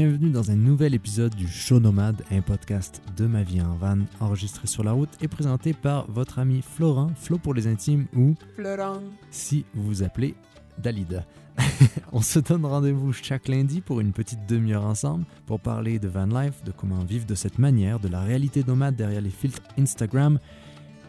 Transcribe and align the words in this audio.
Bienvenue 0.00 0.30
dans 0.30 0.52
un 0.52 0.54
nouvel 0.54 0.94
épisode 0.94 1.34
du 1.34 1.48
Show 1.48 1.80
Nomade, 1.80 2.22
un 2.30 2.40
podcast 2.40 3.02
de 3.16 3.26
ma 3.26 3.42
vie 3.42 3.60
en 3.60 3.74
van, 3.74 3.98
enregistré 4.20 4.68
sur 4.68 4.84
la 4.84 4.92
route 4.92 5.08
et 5.20 5.26
présenté 5.26 5.72
par 5.72 6.08
votre 6.08 6.38
ami 6.38 6.62
Florent, 6.62 7.10
Flo 7.16 7.36
pour 7.36 7.52
les 7.52 7.66
intimes 7.66 8.06
ou 8.14 8.36
Florent 8.54 9.02
si 9.32 9.64
vous 9.74 9.82
vous 9.82 10.02
appelez 10.04 10.36
Dalida. 10.80 11.24
On 12.12 12.20
se 12.20 12.38
donne 12.38 12.64
rendez-vous 12.64 13.12
chaque 13.12 13.48
lundi 13.48 13.80
pour 13.80 13.98
une 13.98 14.12
petite 14.12 14.46
demi-heure 14.48 14.84
ensemble 14.84 15.24
pour 15.46 15.58
parler 15.58 15.98
de 15.98 16.06
van 16.06 16.26
life, 16.26 16.62
de 16.62 16.70
comment 16.70 17.02
vivre 17.02 17.26
de 17.26 17.34
cette 17.34 17.58
manière, 17.58 17.98
de 17.98 18.06
la 18.06 18.20
réalité 18.20 18.62
nomade 18.64 18.94
derrière 18.94 19.20
les 19.20 19.30
filtres 19.30 19.62
Instagram. 19.80 20.38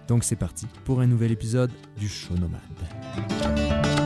Donc 0.08 0.24
c'est 0.24 0.36
parti 0.36 0.66
pour 0.86 1.02
un 1.02 1.06
nouvel 1.06 1.32
épisode 1.32 1.70
du 1.96 2.08
Show 2.08 2.34
Nomade. 2.34 3.99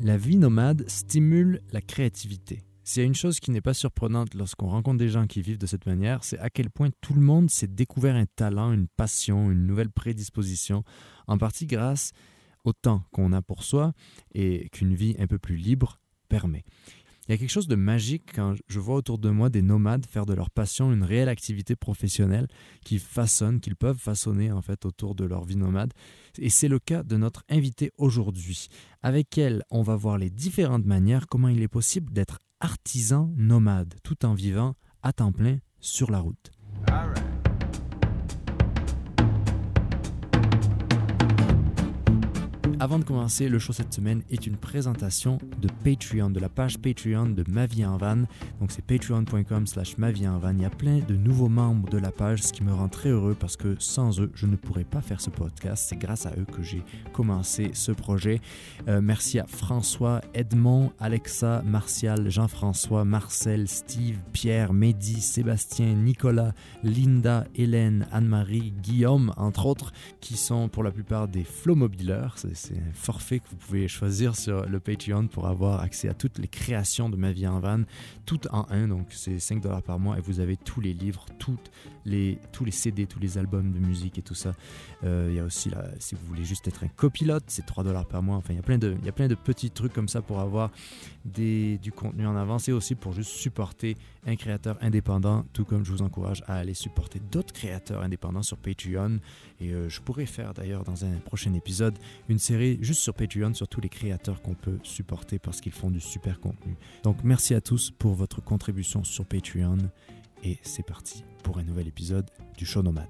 La 0.00 0.16
vie 0.16 0.36
nomade 0.36 0.88
stimule 0.88 1.60
la 1.72 1.80
créativité. 1.80 2.62
S'il 2.84 3.02
y 3.02 3.04
a 3.04 3.06
une 3.06 3.16
chose 3.16 3.40
qui 3.40 3.50
n'est 3.50 3.60
pas 3.60 3.74
surprenante 3.74 4.32
lorsqu'on 4.34 4.68
rencontre 4.68 4.98
des 4.98 5.08
gens 5.08 5.26
qui 5.26 5.42
vivent 5.42 5.58
de 5.58 5.66
cette 5.66 5.86
manière, 5.86 6.22
c'est 6.22 6.38
à 6.38 6.50
quel 6.50 6.70
point 6.70 6.90
tout 7.00 7.14
le 7.14 7.20
monde 7.20 7.50
s'est 7.50 7.66
découvert 7.66 8.14
un 8.14 8.26
talent, 8.26 8.72
une 8.72 8.86
passion, 8.86 9.50
une 9.50 9.66
nouvelle 9.66 9.90
prédisposition, 9.90 10.84
en 11.26 11.36
partie 11.36 11.66
grâce 11.66 12.12
au 12.62 12.72
temps 12.72 13.02
qu'on 13.10 13.32
a 13.32 13.42
pour 13.42 13.64
soi 13.64 13.92
et 14.34 14.68
qu'une 14.68 14.94
vie 14.94 15.16
un 15.18 15.26
peu 15.26 15.38
plus 15.38 15.56
libre 15.56 16.00
permet. 16.28 16.64
Il 17.28 17.32
y 17.32 17.34
a 17.34 17.36
quelque 17.38 17.50
chose 17.50 17.68
de 17.68 17.76
magique 17.76 18.30
quand 18.34 18.54
je 18.68 18.80
vois 18.80 18.94
autour 18.94 19.18
de 19.18 19.28
moi 19.28 19.50
des 19.50 19.60
nomades 19.60 20.06
faire 20.06 20.24
de 20.24 20.32
leur 20.32 20.50
passion 20.50 20.94
une 20.94 21.02
réelle 21.02 21.28
activité 21.28 21.76
professionnelle 21.76 22.48
qui 22.86 22.98
façonnent, 22.98 23.60
qu'ils 23.60 23.76
peuvent 23.76 23.98
façonner 23.98 24.50
en 24.50 24.62
fait 24.62 24.86
autour 24.86 25.14
de 25.14 25.26
leur 25.26 25.44
vie 25.44 25.56
nomade. 25.56 25.92
Et 26.38 26.48
c'est 26.48 26.68
le 26.68 26.78
cas 26.78 27.02
de 27.02 27.18
notre 27.18 27.44
invitée 27.50 27.92
aujourd'hui. 27.98 28.68
Avec 29.02 29.36
elle, 29.36 29.62
on 29.70 29.82
va 29.82 29.94
voir 29.94 30.16
les 30.16 30.30
différentes 30.30 30.86
manières 30.86 31.26
comment 31.26 31.48
il 31.48 31.60
est 31.60 31.68
possible 31.68 32.14
d'être 32.14 32.38
artisan 32.60 33.30
nomade 33.36 33.94
tout 34.02 34.24
en 34.24 34.32
vivant 34.32 34.74
à 35.02 35.12
temps 35.12 35.32
plein 35.32 35.58
sur 35.80 36.10
la 36.10 36.20
route. 36.20 36.50
Avant 42.80 43.00
de 43.00 43.04
commencer, 43.04 43.48
le 43.48 43.58
show 43.58 43.72
cette 43.72 43.92
semaine 43.92 44.22
est 44.30 44.46
une 44.46 44.56
présentation 44.56 45.38
de 45.60 45.68
Patreon, 45.82 46.30
de 46.30 46.38
la 46.38 46.48
page 46.48 46.78
Patreon 46.78 47.26
de 47.30 47.42
Ma 47.48 47.66
Vie 47.66 47.84
en 47.84 47.96
Van. 47.96 48.18
Donc 48.60 48.70
c'est 48.70 48.84
patreon.com 48.84 49.66
slash 49.66 49.98
Ma 49.98 50.12
Vie 50.12 50.28
en 50.28 50.38
Van. 50.38 50.52
Il 50.52 50.62
y 50.62 50.64
a 50.64 50.70
plein 50.70 51.00
de 51.00 51.16
nouveaux 51.16 51.48
membres 51.48 51.88
de 51.90 51.98
la 51.98 52.12
page, 52.12 52.40
ce 52.40 52.52
qui 52.52 52.62
me 52.62 52.72
rend 52.72 52.88
très 52.88 53.08
heureux 53.08 53.34
parce 53.38 53.56
que 53.56 53.74
sans 53.80 54.20
eux, 54.20 54.30
je 54.32 54.46
ne 54.46 54.54
pourrais 54.54 54.84
pas 54.84 55.00
faire 55.00 55.20
ce 55.20 55.28
podcast. 55.28 55.86
C'est 55.88 55.96
grâce 55.96 56.24
à 56.24 56.30
eux 56.38 56.44
que 56.44 56.62
j'ai 56.62 56.84
commencé 57.12 57.70
ce 57.72 57.90
projet. 57.90 58.40
Euh, 58.86 59.00
merci 59.02 59.40
à 59.40 59.46
François, 59.48 60.20
Edmond, 60.32 60.92
Alexa, 61.00 61.62
Martial, 61.66 62.30
Jean-François, 62.30 63.04
Marcel, 63.04 63.66
Steve, 63.66 64.18
Pierre, 64.32 64.72
Mehdi, 64.72 65.20
Sébastien, 65.20 65.94
Nicolas, 65.94 66.52
Linda, 66.84 67.44
Hélène, 67.56 68.06
Anne-Marie, 68.12 68.72
Guillaume, 68.82 69.32
entre 69.36 69.66
autres, 69.66 69.92
qui 70.20 70.36
sont 70.36 70.68
pour 70.68 70.84
la 70.84 70.92
plupart 70.92 71.26
des 71.26 71.42
flow 71.42 71.74
mobileurs. 71.74 72.36
C'est 72.36 72.67
c'est 72.68 72.76
un 72.78 72.92
forfait 72.92 73.38
que 73.38 73.48
vous 73.50 73.56
pouvez 73.56 73.88
choisir 73.88 74.36
sur 74.36 74.66
le 74.66 74.80
Patreon 74.80 75.26
pour 75.28 75.46
avoir 75.46 75.80
accès 75.80 76.08
à 76.08 76.14
toutes 76.14 76.38
les 76.38 76.48
créations 76.48 77.08
de 77.08 77.16
ma 77.16 77.32
vie 77.32 77.46
en 77.46 77.60
van, 77.60 77.82
tout 78.26 78.40
en 78.50 78.66
un. 78.70 78.88
Donc 78.88 79.06
c'est 79.10 79.38
5 79.38 79.60
dollars 79.60 79.82
par 79.82 79.98
mois 79.98 80.18
et 80.18 80.20
vous 80.20 80.40
avez 80.40 80.56
tous 80.56 80.80
les 80.80 80.92
livres, 80.92 81.24
toutes 81.38 81.70
les, 82.04 82.38
tous 82.52 82.64
les 82.64 82.70
CD, 82.70 83.06
tous 83.06 83.20
les 83.20 83.38
albums 83.38 83.72
de 83.72 83.78
musique 83.78 84.18
et 84.18 84.22
tout 84.22 84.34
ça. 84.34 84.54
Euh, 85.04 85.28
il 85.30 85.36
y 85.36 85.40
a 85.40 85.44
aussi, 85.44 85.70
là, 85.70 85.84
si 85.98 86.14
vous 86.14 86.26
voulez 86.26 86.44
juste 86.44 86.66
être 86.68 86.84
un 86.84 86.88
copilote, 86.88 87.44
c'est 87.46 87.64
3 87.64 87.84
dollars 87.84 88.06
par 88.06 88.22
mois. 88.22 88.36
Enfin, 88.36 88.52
il 88.52 88.56
y, 88.56 88.60
a 88.60 88.62
plein 88.62 88.78
de, 88.78 88.96
il 88.98 89.06
y 89.06 89.08
a 89.08 89.12
plein 89.12 89.28
de 89.28 89.34
petits 89.34 89.70
trucs 89.70 89.92
comme 89.92 90.08
ça 90.08 90.20
pour 90.20 90.40
avoir 90.40 90.70
des, 91.24 91.78
du 91.78 91.92
contenu 91.92 92.26
en 92.26 92.36
avance 92.36 92.68
et 92.68 92.72
aussi 92.72 92.94
pour 92.94 93.12
juste 93.12 93.30
supporter 93.30 93.96
un 94.26 94.36
créateur 94.36 94.76
indépendant, 94.80 95.44
tout 95.52 95.64
comme 95.64 95.84
je 95.84 95.92
vous 95.92 96.02
encourage 96.02 96.42
à 96.46 96.56
aller 96.56 96.74
supporter 96.74 97.20
d'autres 97.30 97.52
créateurs 97.52 98.02
indépendants 98.02 98.42
sur 98.42 98.58
Patreon. 98.58 99.18
Et 99.60 99.72
euh, 99.72 99.88
je 99.88 100.00
pourrais 100.00 100.26
faire 100.26 100.54
d'ailleurs 100.54 100.84
dans 100.84 101.04
un 101.04 101.16
prochain 101.24 101.54
épisode 101.54 101.98
une 102.28 102.38
série 102.38 102.57
juste 102.80 103.00
sur 103.00 103.14
Patreon 103.14 103.54
sur 103.54 103.68
tous 103.68 103.80
les 103.80 103.88
créateurs 103.88 104.42
qu'on 104.42 104.54
peut 104.54 104.78
supporter 104.82 105.38
parce 105.38 105.60
qu'ils 105.60 105.72
font 105.72 105.90
du 105.90 106.00
super 106.00 106.40
contenu. 106.40 106.76
Donc 107.04 107.22
merci 107.22 107.54
à 107.54 107.60
tous 107.60 107.90
pour 107.90 108.14
votre 108.14 108.42
contribution 108.42 109.04
sur 109.04 109.24
Patreon. 109.24 109.78
Et 110.44 110.58
c'est 110.62 110.84
parti 110.84 111.24
pour 111.42 111.58
un 111.58 111.64
nouvel 111.64 111.88
épisode 111.88 112.28
du 112.56 112.64
Show 112.64 112.82
Nomade. 112.82 113.06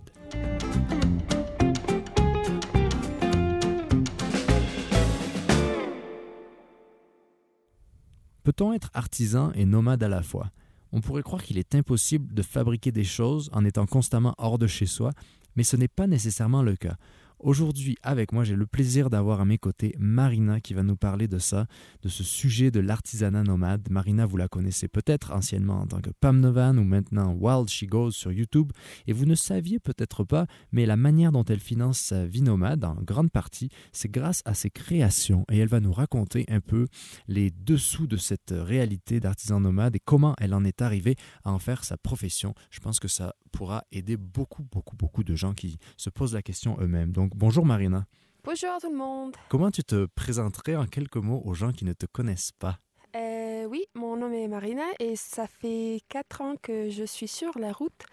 Peut-on 8.44 8.72
être 8.72 8.90
artisan 8.94 9.52
et 9.52 9.66
nomade 9.66 10.02
à 10.02 10.08
la 10.08 10.22
fois? 10.22 10.50
On 10.90 11.02
pourrait 11.02 11.22
croire 11.22 11.42
qu'il 11.42 11.58
est 11.58 11.74
impossible 11.74 12.32
de 12.32 12.42
fabriquer 12.42 12.92
des 12.92 13.04
choses 13.04 13.50
en 13.52 13.64
étant 13.64 13.84
constamment 13.84 14.34
hors 14.38 14.58
de 14.58 14.66
chez 14.66 14.86
soi, 14.86 15.12
mais 15.54 15.64
ce 15.64 15.76
n'est 15.76 15.88
pas 15.88 16.06
nécessairement 16.06 16.62
le 16.62 16.76
cas. 16.76 16.96
Aujourd'hui, 17.40 17.96
avec 18.02 18.32
moi, 18.32 18.42
j'ai 18.42 18.56
le 18.56 18.66
plaisir 18.66 19.10
d'avoir 19.10 19.40
à 19.40 19.44
mes 19.44 19.58
côtés 19.58 19.94
Marina 20.00 20.60
qui 20.60 20.74
va 20.74 20.82
nous 20.82 20.96
parler 20.96 21.28
de 21.28 21.38
ça, 21.38 21.66
de 22.02 22.08
ce 22.08 22.24
sujet 22.24 22.72
de 22.72 22.80
l'artisanat 22.80 23.44
nomade. 23.44 23.88
Marina, 23.92 24.26
vous 24.26 24.36
la 24.36 24.48
connaissez 24.48 24.88
peut-être 24.88 25.32
anciennement 25.32 25.80
en 25.80 25.86
tant 25.86 26.00
que 26.00 26.10
Pam 26.10 26.40
Novan 26.40 26.76
ou 26.78 26.82
maintenant 26.82 27.32
Wild 27.38 27.68
She 27.68 27.84
Goes 27.84 28.10
sur 28.10 28.32
YouTube, 28.32 28.72
et 29.06 29.12
vous 29.12 29.24
ne 29.24 29.36
saviez 29.36 29.78
peut-être 29.78 30.24
pas, 30.24 30.46
mais 30.72 30.84
la 30.84 30.96
manière 30.96 31.30
dont 31.30 31.44
elle 31.44 31.60
finance 31.60 32.00
sa 32.00 32.26
vie 32.26 32.42
nomade, 32.42 32.84
en 32.84 32.96
grande 32.96 33.30
partie, 33.30 33.68
c'est 33.92 34.10
grâce 34.10 34.42
à 34.44 34.54
ses 34.54 34.70
créations, 34.70 35.44
et 35.48 35.58
elle 35.58 35.68
va 35.68 35.78
nous 35.78 35.92
raconter 35.92 36.44
un 36.48 36.60
peu 36.60 36.88
les 37.28 37.52
dessous 37.52 38.08
de 38.08 38.16
cette 38.16 38.52
réalité 38.52 39.20
d'artisan 39.20 39.60
nomade 39.60 39.94
et 39.94 40.00
comment 40.00 40.34
elle 40.38 40.54
en 40.54 40.64
est 40.64 40.82
arrivée 40.82 41.14
à 41.44 41.52
en 41.52 41.60
faire 41.60 41.84
sa 41.84 41.96
profession. 41.96 42.54
Je 42.70 42.80
pense 42.80 42.98
que 42.98 43.06
ça 43.06 43.36
pourra 43.48 43.84
aider 43.90 44.16
beaucoup, 44.16 44.62
beaucoup, 44.62 44.96
beaucoup 44.96 45.24
de 45.24 45.34
gens 45.34 45.54
qui 45.54 45.78
se 45.96 46.10
posent 46.10 46.34
la 46.34 46.42
question 46.42 46.76
eux-mêmes. 46.80 47.12
Donc, 47.12 47.34
bonjour 47.34 47.66
Marina. 47.66 48.06
Bonjour 48.44 48.70
à 48.70 48.80
tout 48.80 48.90
le 48.90 48.96
monde. 48.96 49.36
Comment 49.48 49.70
tu 49.70 49.82
te 49.82 50.06
présenterais 50.06 50.76
en 50.76 50.86
quelques 50.86 51.16
mots 51.16 51.42
aux 51.44 51.54
gens 51.54 51.72
qui 51.72 51.84
ne 51.84 51.92
te 51.92 52.06
connaissent 52.06 52.52
pas? 52.52 52.78
Euh, 53.16 53.64
oui, 53.64 53.84
mon 53.94 54.16
nom 54.16 54.30
est 54.32 54.48
Marina 54.48 54.84
et 55.00 55.16
ça 55.16 55.46
fait 55.46 56.00
quatre 56.08 56.40
ans 56.40 56.54
que 56.60 56.88
je 56.88 57.04
suis 57.04 57.28
sur 57.28 57.58
la 57.58 57.72
route. 57.72 58.04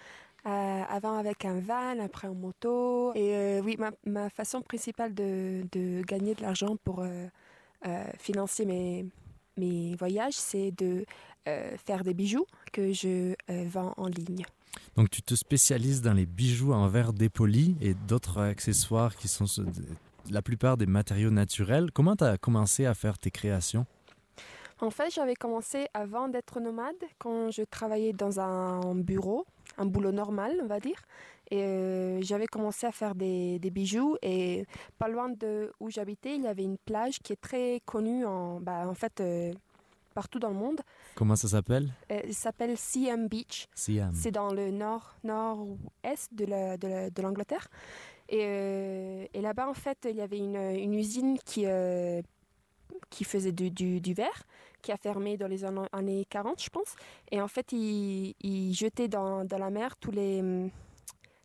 Euh, 0.47 0.83
avant 0.89 1.17
avec 1.17 1.43
un 1.45 1.59
van, 1.59 1.99
après 1.99 2.27
en 2.27 2.35
moto. 2.35 3.13
Et 3.15 3.35
euh, 3.35 3.61
oui, 3.63 3.77
ma, 3.79 3.91
ma 4.05 4.29
façon 4.29 4.61
principale 4.61 5.13
de, 5.13 5.63
de 5.71 6.01
gagner 6.03 6.35
de 6.35 6.41
l'argent 6.41 6.75
pour 6.83 7.05
financer 8.17 8.65
mes, 8.65 9.05
mes 9.57 9.95
voyages, 9.95 10.33
c'est 10.33 10.71
de 10.71 11.05
faire 11.45 12.03
des 12.03 12.13
bijoux 12.13 12.45
que 12.71 12.93
je 12.93 13.35
vends 13.47 13.93
en 13.97 14.07
ligne. 14.07 14.43
Donc, 14.95 15.09
tu 15.09 15.21
te 15.21 15.35
spécialises 15.35 16.01
dans 16.01 16.13
les 16.13 16.25
bijoux 16.25 16.73
en 16.73 16.87
verre 16.87 17.13
dépoli 17.13 17.75
et 17.81 17.93
d'autres 17.93 18.39
accessoires 18.39 19.15
qui 19.15 19.27
sont 19.27 19.45
la 20.29 20.41
plupart 20.41 20.77
des 20.77 20.85
matériaux 20.85 21.31
naturels. 21.31 21.91
Comment 21.91 22.15
tu 22.15 22.23
as 22.23 22.37
commencé 22.37 22.85
à 22.85 22.93
faire 22.93 23.17
tes 23.17 23.31
créations? 23.31 23.85
En 24.81 24.89
fait, 24.89 25.13
j'avais 25.13 25.35
commencé 25.35 25.87
avant 25.93 26.27
d'être 26.27 26.59
nomade, 26.59 26.95
quand 27.17 27.49
je 27.49 27.61
travaillais 27.63 28.11
dans 28.11 28.41
un 28.41 28.95
bureau, 28.95 29.45
un 29.77 29.85
boulot 29.85 30.11
normal, 30.11 30.59
on 30.61 30.67
va 30.67 30.79
dire. 30.79 31.01
Et 31.49 31.63
euh, 31.63 32.21
j'avais 32.21 32.47
commencé 32.47 32.85
à 32.85 32.91
faire 32.91 33.15
des, 33.15 33.59
des 33.59 33.69
bijoux. 33.69 34.17
Et 34.21 34.65
pas 34.97 35.07
loin 35.07 35.29
de 35.29 35.71
où 35.79 35.89
j'habitais, 35.89 36.35
il 36.35 36.43
y 36.43 36.47
avait 36.47 36.63
une 36.63 36.77
plage 36.77 37.19
qui 37.19 37.31
est 37.31 37.41
très 37.41 37.81
connue, 37.85 38.25
en, 38.25 38.59
bah, 38.59 38.87
en 38.87 38.95
fait, 38.95 39.21
euh, 39.21 39.53
partout 40.15 40.39
dans 40.39 40.49
le 40.49 40.55
monde. 40.55 40.81
Comment 41.13 41.35
ça 41.35 41.47
s'appelle? 41.47 41.91
Euh, 42.11 42.21
il 42.25 42.33
s'appelle 42.33 42.75
Siam 42.77 43.27
Beach. 43.27 43.67
Siam. 43.75 44.11
C'est 44.15 44.31
dans 44.31 44.51
le 44.51 44.71
nord, 44.71 45.15
nord-est 45.23 46.33
de 46.33 46.45
la- 46.45 46.77
de 46.77 46.87
la- 46.87 47.09
de 47.11 47.21
l'Angleterre. 47.21 47.67
et, 48.27 48.39
euh, 48.41 49.27
et 49.35 49.41
là-bas, 49.41 49.69
en 49.69 49.75
fait, 49.75 50.07
il 50.09 50.15
y 50.15 50.21
avait 50.21 50.39
une, 50.39 50.55
une 50.55 50.95
usine 50.95 51.37
qui, 51.45 51.65
euh, 51.67 52.21
qui 53.11 53.23
faisait 53.23 53.51
du, 53.51 53.69
du, 53.69 54.01
du 54.01 54.13
verre, 54.15 54.41
qui 54.81 54.91
a 54.91 54.97
fermé 54.97 55.37
dans 55.37 55.47
les 55.47 55.63
années 55.63 56.25
40, 56.29 56.59
je 56.63 56.69
pense. 56.69 56.95
Et 57.31 57.39
en 57.39 57.47
fait, 57.47 57.71
ils 57.71 58.73
jetaient 58.73 59.07
dans, 59.07 59.45
dans 59.45 59.59
la 59.59 59.69
mer 59.69 59.95
tous 59.97 60.09
les, 60.11 60.41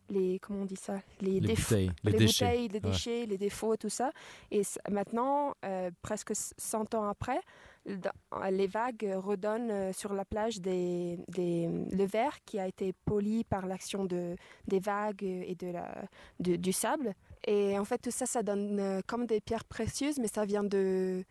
les... 0.09 0.39
Comment 0.39 0.61
on 0.61 0.65
dit 0.65 0.75
ça? 0.75 0.99
Les, 1.21 1.39
Les 1.39 1.53
bouteilles, 1.55 1.91
les, 2.03 2.11
les 2.13 2.17
déchets. 2.17 2.45
bouteilles, 2.45 2.67
les 2.69 2.73
Ouais. 2.79 2.91
déchets, 2.91 3.25
les 3.27 3.37
défauts, 3.37 3.75
tout 3.77 3.89
ça. 3.89 4.11
Et 4.49 4.61
maintenant, 4.89 5.53
euh, 5.65 5.91
presque 6.01 6.31
100 6.35 6.95
ans 6.95 7.07
après, 7.07 7.39
les 7.85 8.67
vagues 8.67 9.11
redonnent 9.15 9.71
euh, 9.71 9.93
sur 9.93 10.13
la 10.13 10.25
plage 10.25 10.59
des, 10.61 11.17
des- 11.29 11.67
le 11.91 12.05
verre 12.05 12.37
qui 12.45 12.59
a 12.59 12.67
été 12.67 12.93
poli 13.05 13.43
par 13.43 13.65
l'action 13.65 14.05
de, 14.05 14.35
des 14.67 14.79
vagues 14.79 15.23
et 15.23 15.55
de 15.55 15.71
la, 15.71 16.05
de- 16.39 16.55
du 16.55 16.71
sable. 16.71 17.13
Et 17.47 17.77
en 17.79 17.85
fait, 17.85 17.97
tout 17.97 18.11
ça, 18.11 18.25
ça 18.25 18.43
donne 18.43 18.79
euh, 18.79 19.01
comme 19.07 19.25
des 19.25 19.41
pierres 19.41 19.65
précieuses, 19.65 20.19
mais 20.19 20.27
ça 20.27 20.45
vient 20.45 20.63
de, 20.63 21.23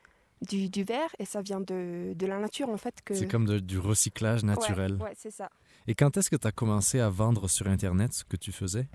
du, 0.42 0.68
du 0.68 0.82
verre 0.82 1.14
et 1.18 1.24
ça 1.24 1.40
vient 1.40 1.60
de, 1.60 2.14
de 2.14 2.26
la 2.26 2.38
nature, 2.38 2.68
en 2.68 2.76
fait. 2.76 3.00
Que... 3.04 3.14
C'est 3.14 3.28
comme 3.28 3.46
de- 3.46 3.60
du 3.60 3.78
recyclage 3.78 4.42
naturel. 4.42 4.94
Ouais, 4.94 5.04
ouais, 5.04 5.14
c'est 5.16 5.30
ça. 5.30 5.50
Et 5.86 5.94
quand 5.94 6.16
est-ce 6.16 6.30
que 6.30 6.36
tu 6.36 6.46
as 6.46 6.52
commencé 6.52 6.98
à 7.00 7.08
vendre 7.08 7.48
sur 7.48 7.68
Internet 7.68 8.12
ce 8.12 8.24
que 8.24 8.36
tu 8.36 8.50
faisais? 8.52 8.88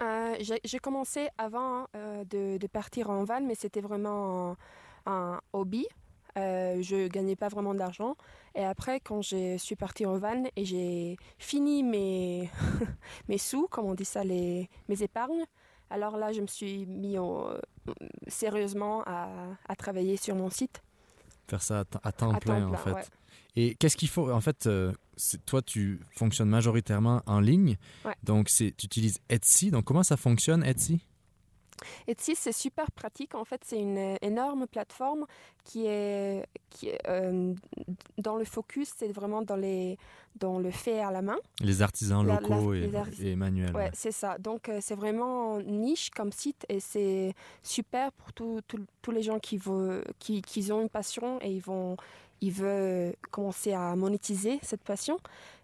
Euh, 0.00 0.36
j'ai 0.64 0.78
commencé 0.78 1.28
avant 1.36 1.86
de, 1.94 2.56
de, 2.56 2.66
partir 2.68 3.10
en 3.10 3.24
van, 3.24 3.40
mais 3.40 3.54
c'était 3.56 3.80
vraiment 3.82 4.52
un, 4.52 4.56
un 5.12 5.40
hobby. 5.52 5.86
Euh, 6.38 6.80
je 6.80 7.08
gagnais 7.08 7.36
pas 7.36 7.48
vraiment 7.48 7.74
d'argent. 7.74 8.16
Et 8.54 8.64
après, 8.64 9.00
quand 9.00 9.22
je 9.22 9.56
suis 9.56 9.76
partie 9.76 10.06
en 10.06 10.18
van 10.18 10.44
et 10.56 10.64
j'ai 10.64 11.16
fini 11.38 11.82
mes, 11.82 12.50
mes 13.28 13.38
sous, 13.38 13.66
comme 13.68 13.86
on 13.86 13.94
dit 13.94 14.04
ça, 14.04 14.24
les, 14.24 14.68
mes 14.88 15.02
épargnes, 15.02 15.44
alors 15.90 16.16
là, 16.16 16.32
je 16.32 16.40
me 16.40 16.46
suis 16.46 16.86
mis 16.86 17.16
sérieusement 18.28 19.02
à, 19.06 19.28
à, 19.68 19.76
travailler 19.76 20.16
sur 20.16 20.36
mon 20.36 20.48
site. 20.48 20.82
Faire 21.48 21.62
ça 21.62 21.84
à, 22.02 22.12
temps, 22.12 22.32
plein, 22.34 22.68
en 22.68 22.76
fait. 22.76 23.10
Et 23.56 23.74
qu'est-ce 23.74 23.96
qu'il 23.96 24.08
faut 24.08 24.30
En 24.30 24.40
fait, 24.40 24.66
euh, 24.66 24.92
toi, 25.46 25.60
tu 25.62 26.00
fonctionnes 26.12 26.48
majoritairement 26.48 27.22
en 27.26 27.40
ligne. 27.40 27.76
Donc, 28.22 28.46
tu 28.46 28.66
utilises 28.66 29.18
Etsy. 29.28 29.72
Donc, 29.72 29.84
comment 29.84 30.04
ça 30.04 30.16
fonctionne, 30.16 30.62
Etsy? 30.64 31.00
Etsy, 32.06 32.34
c'est 32.34 32.52
super 32.52 32.90
pratique. 32.90 33.34
En 33.34 33.44
fait, 33.44 33.60
c'est 33.64 33.78
une 33.78 33.98
euh, 33.98 34.16
énorme 34.22 34.66
plateforme 34.66 35.26
qui 35.64 35.86
est, 35.86 36.46
qui 36.70 36.88
est 36.88 36.98
euh, 37.08 37.54
dans 38.18 38.36
le 38.36 38.44
focus, 38.44 38.92
c'est 38.96 39.12
vraiment 39.12 39.42
dans, 39.42 39.56
les, 39.56 39.98
dans 40.36 40.58
le 40.58 40.70
fait 40.70 41.00
à 41.00 41.10
la 41.10 41.22
main. 41.22 41.38
Les 41.60 41.82
artisans 41.82 42.26
locaux 42.26 42.74
et, 42.74 43.36
manuels. 43.36 43.74
Ouais, 43.74 43.90
c'est 43.92 44.12
ça. 44.12 44.38
Donc, 44.38 44.68
euh, 44.68 44.78
c'est 44.80 44.94
vraiment 44.94 45.60
niche 45.60 46.10
comme 46.10 46.32
site 46.32 46.64
et 46.68 46.80
c'est 46.80 47.34
super 47.62 48.12
pour 48.12 48.32
tous 48.32 49.10
les 49.10 49.22
gens 49.22 49.38
qui, 49.38 49.56
veulent, 49.56 50.04
qui, 50.18 50.42
qui 50.42 50.70
ont 50.72 50.82
une 50.82 50.88
passion 50.88 51.38
et 51.42 51.52
ils 51.52 51.62
vont 51.62 51.96
ils 52.42 52.52
veulent 52.52 53.14
commencer 53.30 53.74
à 53.74 53.94
monétiser 53.96 54.60
cette 54.62 54.80
passion. 54.80 55.18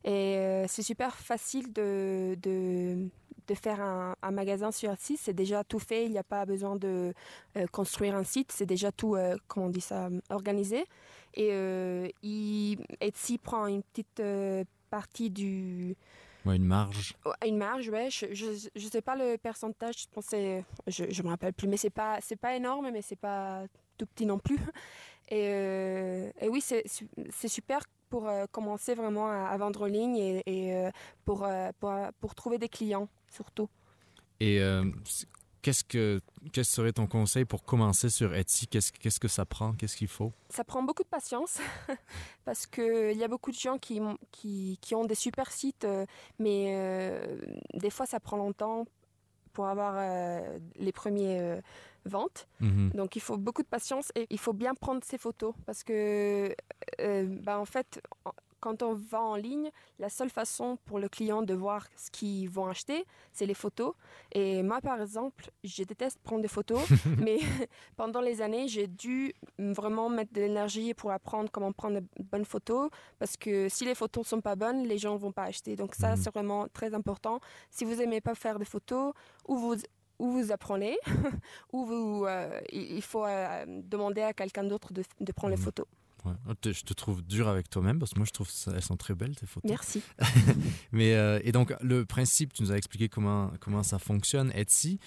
Et 0.05 0.63
c'est 0.69 0.83
super 0.83 1.17
facile 1.17 1.73
de, 1.73 2.37
de, 2.43 3.09
de 3.47 3.55
faire 3.55 3.81
un, 3.81 4.31
magasin 4.31 4.73
sur 4.73 4.93
Etsy, 4.93 5.17
c'est 5.17 5.33
déjà 5.33 5.65
tout 5.65 5.79
fait. 5.79 6.05
Il 6.05 6.13
n'y 6.13 6.19
a 6.19 6.25
pas 6.25 6.45
besoin 6.45 6.77
de 6.77 7.13
euh, 7.57 7.67
construire 7.69 8.17
un 8.17 8.25
site. 8.25 8.53
C'est 8.53 8.67
déjà 8.67 8.93
tout, 8.93 9.17
euh, 9.17 9.37
comment 9.47 9.67
on 9.67 9.71
dit 9.71 9.81
ça, 9.81 10.09
organisé. 10.31 10.85
Et 11.35 11.51
euh, 11.53 12.09
Etsy 13.01 13.39
prend 13.39 13.67
une 13.67 13.83
petite 13.83 14.23
partie 14.91 15.31
du... 15.31 15.97
Ouais, 16.45 16.57
une 16.57 16.65
marge. 16.65 17.15
Une 17.45 17.59
marge, 17.59 17.89
ouais. 17.89 18.09
Je 18.11 18.27
ne 18.75 18.91
sais 18.91 19.03
pas 19.03 19.17
le 19.17 19.37
pourcentage. 19.37 20.03
Je 20.03 20.07
pensais, 20.09 20.65
je 20.87 21.05
ne 21.05 21.23
me 21.23 21.29
rappelle 21.29 21.53
plus, 21.53 21.67
mais 21.67 21.77
c'est 21.77 21.91
pas 21.91 22.19
c'est 22.21 22.37
pas 22.37 22.55
énorme, 22.55 22.91
mais 22.93 23.03
c'est 23.03 23.17
pas 23.17 23.65
tout 23.99 24.07
petit 24.07 24.27
non 24.27 24.39
plus. 24.39 24.59
Et, 25.29 26.31
et 26.41 26.49
oui, 26.49 26.61
c'est 26.61 27.49
super 27.49 27.81
pour 28.09 28.31
commencer 28.53 28.95
vraiment 28.95 29.27
à, 29.29 29.57
vendre 29.57 29.83
en 29.83 29.87
ligne 29.87 30.17
et, 30.17 30.43
et 30.47 30.89
pour, 31.25 31.45
pour, 31.81 31.93
pour 32.21 32.35
trouver 32.37 32.59
des 32.59 32.69
clients 32.69 33.09
surtout. 33.37 33.69
Et 34.41 34.61
euh, 34.61 34.85
qu'est-ce 35.63 35.85
que 35.85 36.21
quel 36.53 36.65
serait 36.65 36.93
ton 36.93 37.07
conseil 37.07 37.45
pour 37.45 37.65
commencer 37.65 38.09
sur 38.09 38.35
Etsy? 38.35 38.67
Qu'est-ce 38.67 38.93
qu'est-ce 38.93 39.21
que 39.21 39.29
ça 39.29 39.45
prend? 39.45 39.73
Qu'est-ce 39.73 39.97
qu'il 39.97 40.09
faut? 40.09 40.33
Ça 40.51 40.65
prend 40.65 40.83
beaucoup 40.83 41.03
de 41.03 41.09
patience 41.09 41.59
parce 42.45 42.67
que 42.67 43.13
il 43.13 43.19
y 43.19 43.25
a 43.25 43.29
beaucoup 43.29 43.51
de 43.51 43.57
gens 43.57 43.79
qui, 43.79 44.01
qui, 44.31 44.79
qui 44.81 44.95
ont 44.95 45.05
des 45.05 45.15
super 45.15 45.51
sites, 45.53 45.85
euh, 45.85 46.07
mais 46.39 46.75
euh, 46.77 47.39
des 47.75 47.91
fois 47.91 48.07
ça 48.07 48.21
prend 48.21 48.37
longtemps 48.37 48.87
pour 49.53 49.67
avoir 49.69 49.95
les 50.77 50.93
premiers 50.93 51.63
ventes. 52.05 52.47
Mhm. 52.61 52.91
Donc 52.91 53.17
il 53.17 53.23
faut 53.23 53.39
beaucoup 53.39 53.63
de 53.63 53.69
patience 53.69 54.13
et 54.15 54.27
il 54.29 54.39
faut 54.39 54.53
bien 54.53 54.75
prendre 54.75 55.03
ses 55.03 55.17
photos 55.17 55.55
parce 55.65 55.83
que 55.83 56.55
bah, 57.43 57.59
en 57.59 57.65
fait 57.65 58.03
quand 58.67 58.83
on 58.83 58.95
va 58.95 59.21
en 59.21 59.37
ligne, 59.37 59.71
la 60.01 60.09
seule 60.09 60.29
façon 60.29 60.77
pour 60.87 60.99
le 60.99 61.09
client 61.09 61.43
de 61.43 61.55
voir 61.55 61.87
ce 61.97 62.11
qu'ils 62.11 62.51
vont 62.51 62.67
acheter, 62.67 63.05
c'est 63.33 63.47
les 63.47 63.55
photos. 63.55 63.93
Et 64.33 64.65
moi, 64.65 64.81
par 64.81 65.01
exemple, 65.01 65.53
je 65.63 65.85
déteste 65.85 66.19
prendre 66.21 66.43
des 66.43 66.49
photos, 66.49 66.83
mais 67.25 67.39
pendant 67.97 68.21
les 68.21 68.43
années, 68.43 68.67
j'ai 68.67 68.89
dû 68.89 69.33
vraiment 69.57 70.09
mettre 70.09 70.33
de 70.33 70.41
l'énergie 70.41 70.95
pour 70.95 71.13
apprendre 71.13 71.49
comment 71.53 71.71
prendre 71.71 72.01
de 72.01 72.07
bonnes 72.33 72.45
photos, 72.45 72.91
parce 73.21 73.37
que 73.37 73.69
si 73.69 73.85
les 73.85 73.95
photos 73.95 74.27
sont 74.27 74.41
pas 74.41 74.57
bonnes, 74.57 74.83
les 74.83 74.99
gens 74.99 75.13
ne 75.15 75.19
vont 75.19 75.31
pas 75.31 75.45
acheter. 75.45 75.77
Donc 75.77 75.95
ça, 75.95 76.17
mhm. 76.17 76.17
c'est 76.17 76.31
vraiment 76.35 76.67
très 76.67 76.93
important. 76.93 77.39
Si 77.71 77.85
vous 77.85 78.03
aimez 78.03 78.21
pas 78.21 78.35
faire 78.35 78.59
des 78.59 78.65
photos, 78.65 79.13
ou 79.47 79.57
vous 79.57 79.77
ou 80.19 80.31
vous 80.31 80.51
apprenez, 80.51 80.99
ou 81.73 81.85
vous, 81.85 82.25
euh, 82.25 82.59
il 82.73 83.03
faut 83.03 83.27
euh, 83.27 83.65
demander 83.85 84.23
à 84.23 84.33
quelqu'un 84.33 84.65
d'autre 84.65 84.93
de, 84.93 85.03
de, 85.21 85.33
prendre 85.33 85.51
les 85.55 85.59
mhm. 85.59 85.65
photos. 85.65 85.87
Je 86.65 86.83
te 86.83 86.95
trouve 86.95 87.23
dur 87.23 87.49
avec 87.49 87.69
toi-même 87.69 87.99
parce 87.99 88.13
que 88.13 88.19
moi 88.19 88.27
je 88.27 88.33
trouve 88.33 88.49
qu'elles 88.49 88.83
sont 88.83 88.97
très 88.97 89.15
belles 89.15 89.37
tes 89.37 89.47
photos. 89.47 89.69
Merci. 89.69 90.03
Mais 90.93 91.15
euh, 91.15 91.41
et 91.45 91.53
donc 91.53 91.75
le 91.81 92.05
principe, 92.05 92.53
tu 92.53 92.63
nous 92.63 92.73
as 92.73 92.77
expliqué 92.77 93.09
comment 93.09 93.51
comment 93.61 93.83
ça 93.83 93.99
fonctionne 93.99 94.53
Etsy 94.55 94.99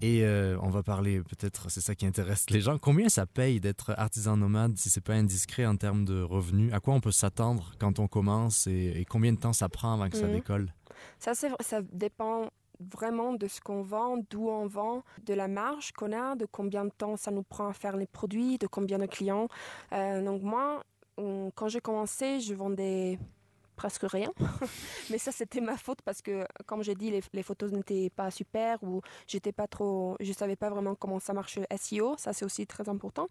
et 0.00 0.24
euh, 0.24 0.56
on 0.60 0.70
va 0.70 0.82
parler 0.82 1.20
peut-être 1.22 1.70
c'est 1.70 1.80
ça 1.80 1.94
qui 1.94 2.06
intéresse 2.06 2.50
les 2.50 2.60
gens. 2.60 2.78
Combien 2.78 3.08
ça 3.08 3.26
paye 3.26 3.60
d'être 3.60 3.94
artisan 3.96 4.36
nomade 4.36 4.76
si 4.78 4.90
c'est 4.90 5.00
pas 5.00 5.14
indiscret 5.14 5.66
en 5.66 5.76
termes 5.76 6.04
de 6.04 6.22
revenus? 6.22 6.72
À 6.72 6.80
quoi 6.80 6.94
on 6.94 7.00
peut 7.00 7.12
s'attendre 7.12 7.72
quand 7.78 7.98
on 7.98 8.08
commence 8.08 8.66
et, 8.66 9.04
combien 9.08 9.32
de 9.32 9.38
temps 9.38 9.52
ça 9.52 9.68
prend 9.68 9.94
avant 9.94 10.08
que 10.08 10.16
ça 10.16 10.26
mhm. 10.26 10.34
décolle? 10.34 10.74
Ça 11.18 11.32
ça 11.34 11.82
dépend 11.92 12.48
vraiment 12.80 13.32
de 13.32 13.46
ce 13.46 13.60
qu'on 13.60 13.82
vend, 13.82 14.16
d'où 14.30 14.48
on 14.48 14.66
vend, 14.66 15.02
de 15.24 15.34
la 15.34 15.48
marge 15.48 15.92
qu'on 15.92 16.12
a, 16.12 16.36
de 16.36 16.46
combien 16.46 16.84
de 16.84 16.90
temps 16.90 17.16
ça 17.16 17.30
nous 17.30 17.42
prend 17.42 17.68
à 17.68 17.72
faire 17.72 17.96
les 17.96 18.06
produits, 18.06 18.58
de 18.58 18.66
combien 18.66 18.98
de 18.98 19.06
clients. 19.06 19.48
Euh, 19.92 20.22
donc 20.22 20.42
moi, 20.42 20.82
quand 21.16 21.68
j'ai 21.68 21.80
commencé, 21.80 22.40
je 22.40 22.54
vendais 22.54 23.18
presque 23.76 24.04
rien. 24.04 24.30
Mais 25.10 25.18
ça, 25.18 25.32
c'était 25.32 25.60
ma 25.60 25.76
faute 25.76 26.02
parce 26.02 26.22
que, 26.22 26.46
comme 26.66 26.82
j'ai 26.82 26.94
dit, 26.94 27.10
les, 27.32 27.42
photos 27.42 27.72
n'étaient 27.72 28.10
pas 28.10 28.30
super 28.30 28.82
ou 28.82 29.00
j'étais 29.26 29.52
pas 29.52 29.66
trop, 29.66 30.16
je 30.20 30.32
savais 30.32 30.56
pas 30.56 30.70
vraiment 30.70 30.94
comment 30.94 31.20
ça 31.20 31.32
marche 31.32 31.58
SEO. 31.76 32.16
Ça, 32.18 32.32
c'est 32.32 32.44
aussi 32.44 32.66
très 32.66 32.88
important. 32.88 33.28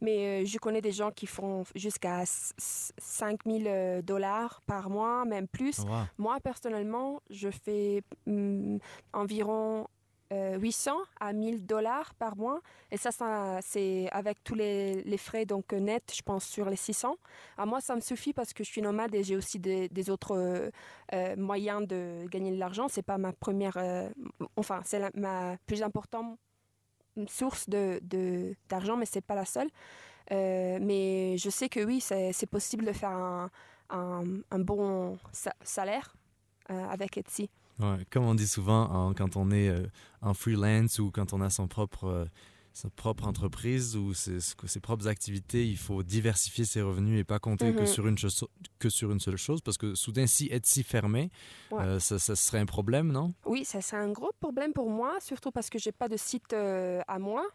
Mais 0.00 0.42
euh, 0.42 0.46
je 0.46 0.58
connais 0.58 0.80
des 0.80 0.92
gens 0.92 1.10
qui 1.10 1.26
font 1.26 1.64
jusqu'à 1.74 2.22
5000 2.26 3.66
euh, 3.66 4.02
dollars 4.02 4.62
par 4.66 4.90
mois, 4.90 5.24
même 5.24 5.48
plus. 5.48 5.80
Moi, 6.18 6.38
personnellement, 6.40 7.20
je 7.30 7.50
fais 7.50 8.02
mm, 8.26 8.78
environ 9.12 9.88
800 10.30 10.90
euh, 10.90 11.04
à 11.20 11.32
1000 11.32 11.66
dollars 11.66 12.14
par 12.14 12.36
mois. 12.36 12.60
Et 12.90 12.96
ça, 12.96 13.10
c'est 13.62 14.08
avec 14.12 14.42
tous 14.42 14.54
les, 14.54 15.16
frais 15.18 15.46
donc 15.46 15.72
euh, 15.72 15.80
net, 15.80 16.12
je 16.14 16.22
pense, 16.22 16.44
sur 16.44 16.68
les 16.68 16.76
600. 16.76 17.16
À 17.58 17.66
moi, 17.66 17.80
ça 17.80 17.94
me 17.94 18.00
suffit 18.00 18.32
parce 18.32 18.52
que 18.52 18.64
je 18.64 18.70
suis 18.70 18.82
nomade 18.82 19.14
et 19.14 19.22
j'ai 19.22 19.36
aussi 19.36 19.58
des, 19.58 20.10
autres 20.10 20.70
euh, 21.12 21.36
moyens 21.36 21.86
de 21.86 22.26
gagner 22.28 22.50
de 22.50 22.58
l'argent. 22.58 22.88
C'est 22.88 23.02
pas 23.02 23.18
ma 23.18 23.32
première, 23.32 23.78
enfin, 24.56 24.80
c'est 24.84 25.14
ma 25.16 25.56
plus 25.66 25.82
importante 25.82 26.38
source 27.28 27.68
de, 27.68 28.00
d'argent, 28.68 28.96
mais 28.96 29.06
c'est 29.06 29.24
pas 29.24 29.34
la 29.34 29.44
seule. 29.44 29.68
mais 30.30 31.36
je 31.38 31.50
sais 31.50 31.68
que 31.68 31.80
oui, 31.80 32.00
c'est, 32.00 32.46
possible 32.50 32.84
de 32.84 32.92
faire 32.92 33.10
un, 33.10 33.50
un 33.90 34.58
bon 34.58 35.18
salaire 35.62 36.14
avec 36.68 37.16
Etsy 37.16 37.48
comme 38.10 38.24
on 38.24 38.34
dit 38.34 38.46
souvent, 38.46 39.12
quand 39.14 39.36
on 39.36 39.50
est 39.50 39.68
euh, 39.68 39.86
en 40.22 40.34
freelance 40.34 40.98
ou 40.98 41.10
quand 41.10 41.32
on 41.32 41.40
a 41.40 41.50
son 41.50 41.68
propre, 41.68 42.04
euh, 42.04 42.24
sa 42.72 42.88
propre 42.90 43.26
entreprise 43.26 43.96
ou 43.96 44.14
ses, 44.14 44.38
ses, 44.40 44.80
propres 44.80 45.08
activités, 45.08 45.66
il 45.66 45.76
faut 45.76 46.02
diversifier 46.02 46.64
ses 46.64 46.82
revenus 46.82 47.20
et 47.20 47.24
pas 47.24 47.38
compter 47.38 47.72
que, 47.74 47.80
mhm. 47.80 47.86
sur 47.86 48.06
une 48.06 48.16
que 48.78 48.88
sur 48.88 49.12
une 49.12 49.20
seule 49.20 49.36
chose. 49.36 49.60
Parce 49.60 49.78
que 49.78 49.94
soudain, 49.94 50.26
si 50.26 50.48
Etsy 50.50 50.82
fermé, 50.82 51.30
euh, 51.72 51.98
ça, 51.98 52.18
ça, 52.18 52.36
serait 52.36 52.58
un 52.58 52.66
problème, 52.66 53.12
non? 53.12 53.34
Oui, 53.44 53.64
ça 53.64 53.80
serait 53.80 54.02
un 54.02 54.10
gros 54.10 54.32
problème 54.40 54.72
pour 54.72 54.90
moi, 54.90 55.16
surtout 55.20 55.50
parce 55.50 55.70
que 55.70 55.78
j'ai 55.78 55.92
pas 55.92 56.08
de 56.08 56.16
site 56.16 56.52
à 56.54 57.18
moi 57.18 57.46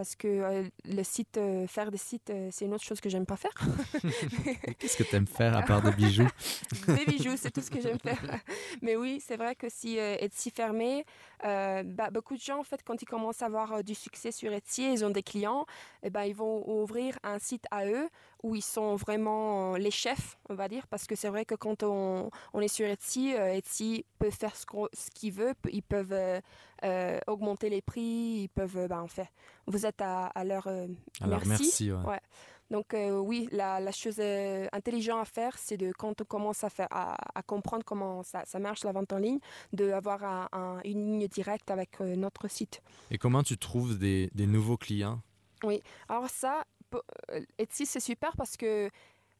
parce 0.00 0.16
que 0.16 0.28
euh, 0.28 0.62
le 0.86 1.02
site, 1.02 1.36
euh, 1.36 1.66
faire 1.66 1.90
des 1.90 1.98
sites, 1.98 2.30
euh, 2.30 2.48
c'est 2.50 2.64
une 2.64 2.72
autre 2.72 2.84
chose 2.84 3.02
que 3.02 3.10
j'aime 3.10 3.26
pas 3.26 3.36
faire. 3.36 3.52
Qu'est-ce 4.78 4.96
que 4.96 5.02
tu 5.02 5.14
aimes 5.14 5.26
faire 5.26 5.54
à 5.54 5.60
part 5.60 5.82
des 5.82 5.90
bijoux? 5.90 6.26
Des 6.86 7.04
bijoux, 7.04 7.36
c'est 7.36 7.50
tout 7.50 7.60
ce 7.60 7.70
que 7.70 7.82
j'aime 7.82 7.98
faire. 7.98 8.18
Mais 8.80 8.96
oui, 8.96 9.22
c'est 9.22 9.36
vrai 9.36 9.54
que 9.54 9.66
si 9.68 9.98
Etsy 9.98 10.50
fermé, 10.50 11.04
bah, 11.42 12.08
beaucoup 12.10 12.34
de 12.34 12.40
gens, 12.40 12.60
en 12.60 12.64
fait, 12.64 12.80
quand 12.82 13.02
ils 13.02 13.04
commencent 13.04 13.42
à 13.42 13.46
avoir 13.46 13.84
du 13.84 13.94
succès 13.94 14.32
sur 14.32 14.50
Etsy, 14.54 14.90
ils 14.90 15.04
ont 15.04 15.10
des 15.10 15.22
clients, 15.22 15.66
et 16.02 16.06
eh 16.06 16.10
ben, 16.10 16.24
ils 16.24 16.34
vont 16.34 16.66
ouvrir 16.66 17.18
un 17.22 17.38
site 17.38 17.66
à 17.70 17.84
eux 17.84 18.08
où 18.42 18.54
ils 18.54 18.62
sont 18.62 18.96
vraiment 18.96 19.76
les 19.76 19.90
chefs, 19.90 20.38
on 20.48 20.54
va 20.54 20.68
dire, 20.68 20.86
parce 20.86 21.06
que 21.06 21.14
c'est 21.14 21.28
vrai 21.28 21.44
que 21.44 21.54
quand 21.54 21.82
on, 21.82 22.30
on, 22.52 22.60
est 22.60 22.68
sur 22.68 22.86
Etsy, 22.86 23.30
Etsy 23.30 24.04
peut 24.18 24.30
faire 24.30 24.54
ce, 24.56 24.64
qu'il 25.14 25.32
veut, 25.32 25.54
ils 25.70 25.82
peuvent 25.82 26.14
augmenter 27.26 27.70
les 27.70 27.82
prix, 27.82 28.42
ils 28.42 28.48
peuvent, 28.48 28.86
ben, 28.88 29.00
en 29.00 29.08
fait, 29.08 29.28
vous 29.66 29.86
êtes 29.86 30.00
à, 30.00 30.32
leur 30.44 30.66
euh, 30.66 30.86
merci. 31.46 31.92
ouais. 31.92 32.20
Donc 32.70 32.94
euh, 32.94 33.18
oui, 33.18 33.48
la, 33.50 33.80
la 33.80 33.90
chose 33.90 34.16
euh, 34.20 34.68
intelligente 34.72 35.20
à 35.20 35.24
faire, 35.24 35.58
c'est 35.58 35.76
de 35.76 35.92
quand 35.98 36.20
on 36.20 36.24
commence 36.24 36.62
à, 36.62 36.70
faire, 36.70 36.86
à, 36.90 37.42
comprendre 37.44 37.84
comment 37.84 38.22
ça, 38.22 38.44
ça, 38.46 38.60
marche 38.60 38.84
la 38.84 38.92
vente 38.92 39.12
en 39.12 39.18
ligne, 39.18 39.40
d'avoir 39.72 40.22
un, 40.52 40.80
une 40.84 41.04
ligne 41.04 41.26
directe 41.26 41.70
avec 41.70 41.98
notre 42.00 42.48
site. 42.48 42.80
Et 43.10 43.18
comment 43.18 43.42
tu 43.42 43.58
trouves 43.58 43.98
des, 43.98 44.30
des 44.34 44.46
nouveaux 44.46 44.76
clients? 44.76 45.20
Oui, 45.64 45.82
alors 46.08 46.30
ça, 46.30 46.64
Etsy 47.58 47.86
c'est 47.86 48.00
super 48.00 48.36
parce 48.36 48.56
que 48.56 48.90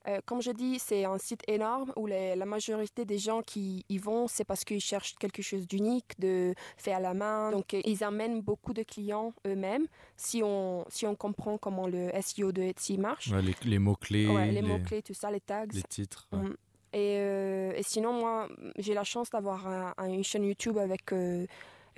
euh, 0.08 0.18
comme 0.24 0.40
je 0.40 0.50
dis, 0.50 0.78
c'est 0.78 1.04
un 1.04 1.18
site 1.18 1.42
énorme 1.46 1.92
où 1.94 2.06
les- 2.06 2.34
la 2.34 2.46
majorité 2.46 3.04
des 3.04 3.18
gens 3.18 3.42
qui 3.42 3.84
y 3.90 3.98
vont, 3.98 4.28
c'est 4.28 4.44
parce 4.44 4.64
qu'ils 4.64 4.80
cherchent 4.80 5.14
quelque 5.16 5.42
chose 5.42 5.68
d'unique, 5.68 6.18
de 6.18 6.54
fait 6.78 6.92
à 6.92 7.00
la 7.00 7.12
main. 7.12 7.50
Donc, 7.50 7.74
euh, 7.74 7.82
ils 7.84 8.02
amènent 8.02 8.40
beaucoup 8.40 8.72
de 8.72 8.82
clients 8.82 9.34
eux-mêmes 9.46 9.86
si 10.16 10.40
on, 10.42 10.86
si 10.88 11.04
on 11.06 11.14
comprend 11.14 11.58
comment 11.58 11.86
le 11.86 12.08
SEO 12.22 12.50
de 12.50 12.62
Etsy 12.62 12.96
marche. 12.96 13.28
Ouais, 13.30 13.42
les, 13.42 13.54
les 13.64 13.78
mots-clés, 13.78 14.26
Ouais, 14.28 14.46
les, 14.46 14.52
les, 14.52 14.62
mots-clés, 14.62 15.02
tout 15.02 15.12
ça, 15.12 15.30
les 15.30 15.40
tags. 15.40 15.66
les 15.70 15.82
titres. 15.82 16.26
ouais. 16.32 16.38
Mm. 16.38 16.56
Et, 16.94 17.16
euh, 17.18 17.72
et 17.76 17.82
sinon, 17.82 18.14
moi, 18.14 18.48
j'ai 18.78 18.94
la 18.94 19.04
chance 19.04 19.28
d'avoir 19.28 19.66
un- 19.68 19.92
un- 19.98 20.08
une 20.08 20.24
chaîne 20.24 20.44
YouTube 20.44 20.78
avec, 20.78 21.12
euh, 21.12 21.46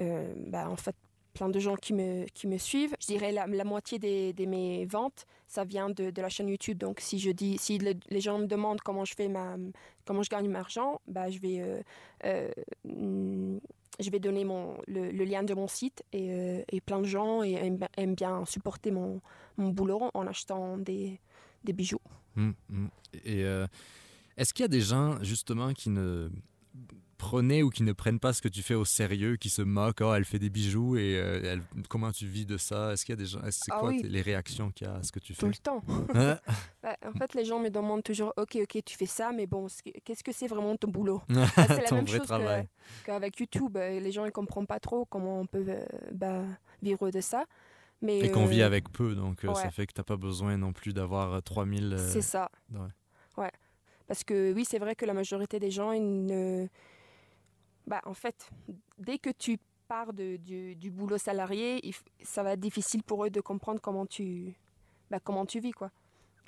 euh, 0.00 0.34
bah, 0.48 0.68
en 0.68 0.76
fait, 0.76 0.96
plein 1.32 1.48
de 1.48 1.58
gens 1.58 1.76
qui 1.76 1.92
me, 1.92 2.24
qui 2.34 2.46
me 2.46 2.58
suivent. 2.58 2.94
Je 3.00 3.06
dirais 3.06 3.32
la, 3.32 3.46
moitié 3.64 3.98
des, 3.98 4.32
de 4.32 4.44
mes 4.46 4.84
ventes, 4.86 5.26
ça 5.46 5.64
vient 5.64 5.90
de, 5.90 6.10
de 6.10 6.22
la 6.22 6.28
chaîne 6.28 6.48
YouTube. 6.48 6.78
Donc, 6.78 7.00
si 7.00 7.18
je 7.18 7.30
dis, 7.30 7.58
si 7.58 7.78
le- 7.78 7.94
les 8.10 8.20
gens 8.20 8.38
me 8.38 8.46
demandent 8.46 8.80
comment 8.80 9.04
je 9.04 9.14
fais 9.14 9.28
ma, 9.28 9.56
comment 10.04 10.22
je 10.22 10.30
gagne 10.30 10.48
mon 10.48 10.54
argent, 10.54 11.00
bah, 11.06 11.30
je 11.30 11.38
vais, 11.38 11.60
euh, 11.60 11.80
euh, 12.24 13.58
je 14.00 14.10
vais 14.10 14.18
donner 14.20 14.44
mon, 14.44 14.76
le, 14.86 15.10
lien 15.24 15.42
de 15.42 15.54
mon 15.54 15.68
site 15.68 16.02
et, 16.12 16.32
euh, 16.32 16.62
et 16.70 16.80
plein 16.80 17.00
de 17.00 17.06
gens 17.06 17.42
aiment, 17.42 18.14
bien 18.14 18.44
supporter 18.44 18.90
mon, 18.90 19.20
mon 19.56 19.68
boulot 19.68 20.10
en 20.14 20.26
achetant 20.26 20.78
des, 20.78 21.20
des 21.64 21.72
bijoux. 21.72 22.00
Mm, 22.36 22.50
mm. 22.70 22.86
Et 23.24 23.44
est-ce 24.36 24.54
qu'il 24.54 24.62
y 24.62 24.64
a 24.64 24.68
des 24.68 24.80
gens 24.80 25.22
justement 25.22 25.72
qui 25.72 25.90
ne 25.90 26.30
prenaient 27.22 27.62
ou 27.62 27.70
qui 27.70 27.84
ne 27.84 27.92
prennent 27.92 28.18
pas 28.18 28.32
ce 28.32 28.42
que 28.42 28.48
tu 28.48 28.62
fais 28.62 28.74
au 28.74 28.84
sérieux, 28.84 29.36
qui 29.36 29.48
se 29.48 29.62
moquent, 29.62 30.00
oh, 30.02 30.12
elle 30.14 30.24
fait 30.24 30.40
des 30.40 30.50
bijoux 30.50 30.96
et 30.96 31.16
euh, 31.16 31.40
elle- 31.44 31.62
comment 31.88 32.10
tu 32.10 32.26
vis 32.26 32.44
de 32.44 32.56
ça? 32.58 32.92
Est-ce 32.92 33.04
qu'il 33.06 33.12
y 33.12 33.18
a 33.18 33.22
des 33.22 33.26
gens, 33.26 33.38
c'est 33.50 33.70
Ah 33.70 33.78
quoi 33.78 33.90
oui. 33.90 34.02
les 34.02 34.20
réactions 34.22 34.70
qu'il 34.72 34.86
y 34.88 34.90
a 34.90 34.94
à 34.96 35.02
ce 35.04 35.12
que 35.12 35.20
tu 35.20 35.32
Tout 35.34 35.40
fais? 35.42 35.46
le 35.46 35.54
temps. 35.54 35.82
Hein? 36.14 36.38
Bah, 36.82 36.96
en 37.06 37.12
fait, 37.12 37.34
les 37.34 37.44
gens 37.44 37.60
me 37.60 37.68
demandent 37.70 38.02
toujours, 38.02 38.32
ok, 38.36 38.58
ok, 38.62 38.82
tu 38.84 38.96
fais 38.96 39.06
ça, 39.06 39.30
mais 39.32 39.46
bon, 39.46 39.68
qu'est-ce 40.04 40.24
que 40.24 40.32
c'est 40.32 40.48
vraiment 40.48 40.76
ton 40.76 40.88
boulot? 40.88 41.22
Bah, 41.28 41.46
C'est 41.68 41.82
la 41.82 41.88
Ton 41.88 41.94
même 41.96 42.06
vrai 42.06 42.18
chose 42.18 42.26
qu'avec 43.04 43.38
YouTube. 43.38 43.76
euh, 43.76 44.00
Les 44.00 44.10
gens 44.10 44.24
ne 44.24 44.30
comprennent 44.30 44.66
pas 44.66 44.80
trop 44.80 45.04
comment 45.04 45.40
on 45.40 45.46
peut 45.46 45.64
euh, 45.68 45.84
bah, 46.12 46.42
vivre 46.82 47.08
de 47.10 47.20
ça. 47.20 47.44
Mais, 48.00 48.18
Et 48.18 48.30
qu'on 48.32 48.46
vit 48.46 48.62
avec 48.62 48.90
peu, 48.90 49.14
donc 49.14 49.46
ça 49.54 49.70
fait 49.70 49.86
que 49.86 49.92
tu 49.92 50.00
n'as 50.00 50.04
pas 50.04 50.16
besoin 50.16 50.56
non 50.56 50.72
plus 50.72 50.92
d'avoir 50.92 51.34
euh, 51.34 51.40
3000. 51.40 51.92
euh, 51.92 51.98
C'est 52.12 52.20
ça. 52.20 52.50
ouais. 52.74 52.80
Ouais. 53.36 53.50
Parce 54.08 54.24
que 54.24 54.52
oui, 54.52 54.64
c'est 54.68 54.80
vrai 54.80 54.96
que 54.96 55.06
la 55.06 55.14
majorité 55.14 55.60
des 55.60 55.70
gens, 55.70 55.92
ils 55.92 56.26
ne... 56.26 56.66
Bah, 57.86 58.00
en 58.04 58.14
fait, 58.14 58.48
dès 58.98 59.18
que 59.18 59.30
tu 59.30 59.58
pars 59.88 60.12
de- 60.12 60.36
du, 60.36 60.74
du 60.76 60.90
boulot 60.90 61.18
salarié, 61.18 61.80
ça 62.22 62.42
va 62.42 62.52
être 62.52 62.60
difficile 62.60 63.02
pour 63.02 63.24
eux 63.24 63.30
de 63.30 63.40
comprendre 63.40 63.80
comment 63.80 64.06
tu, 64.06 64.54
bah, 65.10 65.20
comment 65.20 65.44
tu 65.46 65.60
vis, 65.60 65.72
quoi. 65.72 65.90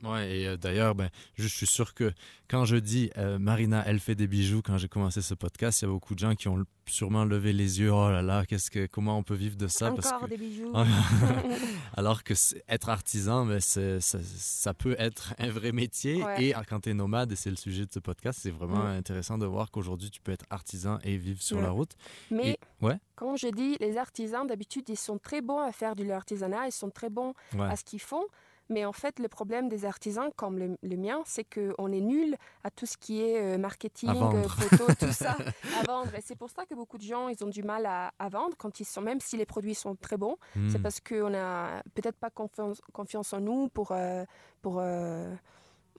Ouais, 0.03 0.39
et 0.41 0.47
euh, 0.49 0.57
d'ailleurs, 0.57 0.95
ben, 0.95 1.09
je 1.37 1.47
suis 1.47 1.67
sûr 1.67 1.95
que 1.95 2.13
quand 2.49 2.65
je 2.67 2.77
dis 2.77 3.11
euh, 3.17 3.39
Marina, 3.39 3.83
elle 3.87 4.01
fait 4.01 4.15
des 4.15 4.27
bijoux, 4.27 4.61
quand 4.61 4.77
j'ai 4.77 4.89
commencé 4.89 5.23
ce 5.23 5.33
podcast, 5.35 5.81
il 5.81 5.87
y 5.87 5.89
a 5.89 5.91
beaucoup 5.91 6.15
de 6.15 6.19
gens 6.19 6.35
qui 6.35 6.49
ont 6.49 6.63
sûrement 6.87 7.25
levé 7.25 7.55
les 7.55 7.81
yeux. 7.81 7.91
Oh 7.93 8.11
là 8.11 8.21
là, 8.21 8.45
qu'est-ce 8.45 8.71
que, 8.71 8.85
comment 8.87 9.17
on 9.17 9.23
peut 9.23 9.35
vivre 9.35 9.57
de 9.57 9.67
ça? 9.67 9.91
Parce 9.93 10.09
Encore 10.09 10.23
que- 10.29 10.31
des 10.31 10.37
bijoux. 10.37 10.73
Alors 11.97 12.23
que 12.23 12.35
être 12.69 12.89
artisan, 12.89 13.47
ben, 13.47 13.61
c'est- 13.61 14.01
ça, 14.01 14.19
ça 14.23 14.75
peut 14.75 14.97
être 14.99 15.35
un 15.39 15.49
vrai 15.49 15.73
métier. 15.73 16.23
Ouais. 16.23 16.45
Et 16.47 16.55
quand 16.69 16.81
tu 16.81 16.91
es 16.91 16.95
nomade, 16.95 17.33
et 17.33 17.37
c'est 17.37 17.51
le 17.51 17.57
sujet 17.57 17.87
de 17.87 17.93
ce 17.93 18.01
podcast, 18.01 18.41
c'est 18.43 18.51
vraiment 18.51 18.83
Mm. 18.85 18.99
intéressant 18.99 19.39
de 19.39 19.47
voir 19.47 19.71
qu'aujourd'hui, 19.71 20.11
tu 20.11 20.21
peux 20.21 20.33
être 20.33 20.45
artisan 20.51 20.99
et 21.05 21.17
vivre 21.17 21.41
sur 21.41 21.57
Ouais. 21.59 21.63
la 21.63 21.71
route. 21.71 21.93
Mais 22.31 22.51
Et- 22.83 22.85
ouais, 22.85 22.99
comme 23.17 23.39
je 23.39 23.49
dis, 23.49 23.77
les 23.81 23.97
artisans, 23.97 24.47
d'habitude, 24.47 24.85
ils 24.89 24.99
sont 24.99 25.19
très 25.19 25.41
bons 25.41 25.61
à 25.61 25.73
faire 25.73 25.95
de 25.97 26.05
l'artisanat, 26.05 26.67
ils 26.67 26.73
sont 26.73 26.91
très 26.91 27.09
bons 27.11 27.33
ouais. 27.55 27.65
à 27.71 27.77
ce 27.77 27.85
qu'ils 27.85 28.01
font. 28.03 28.25
Mais 28.71 28.85
en 28.85 28.93
fait, 28.93 29.19
le 29.19 29.29
problème 29.29 29.69
des 29.69 29.85
artisans, 29.85 30.31
comme 30.37 30.59
le, 30.59 30.77
le 30.83 30.97
mien, 30.97 31.21
c'est 31.27 31.45
qu'on 31.45 31.93
est 31.93 32.01
nul 32.01 32.37
à 32.63 32.71
tout 32.71 32.87
ce 32.87 32.97
qui 32.97 33.23
est 33.23 33.41
euh, 33.41 33.59
marketing, 33.59 34.11
euh, 34.11 34.49
photo, 34.49 34.87
tout 34.99 35.13
ça, 35.13 35.37
à 35.81 35.83
vendre. 35.87 36.15
Et 36.15 36.21
c'est 36.25 36.37
pour 36.37 36.49
ça 36.51 36.65
que 36.65 36.75
beaucoup 36.75 36.97
de 36.99 37.03
gens, 37.03 37.29
ils 37.29 37.45
ont 37.45 37.49
du 37.49 37.63
mal 37.63 37.85
à, 37.87 38.13
à 38.19 38.29
vendre 38.29 38.57
quand 38.57 38.81
ils 38.81 38.85
sont, 38.87 39.03
même 39.03 39.21
si 39.21 39.37
les 39.37 39.47
produits 39.47 39.75
sont 39.75 39.95
très 39.97 40.17
bons. 40.17 40.37
C'est 40.71 40.79
Mm. 40.79 40.83
parce 40.83 41.01
qu'on 41.01 41.31
n'a 41.31 41.83
peut-être 41.95 42.17
pas 42.17 42.31
confiance, 42.31 42.81
confiance 42.93 43.33
en 43.33 43.41
nous 43.41 43.69
pour, 43.69 43.93
euh, 43.93 44.25
pour, 44.63 44.79
euh, 44.81 45.35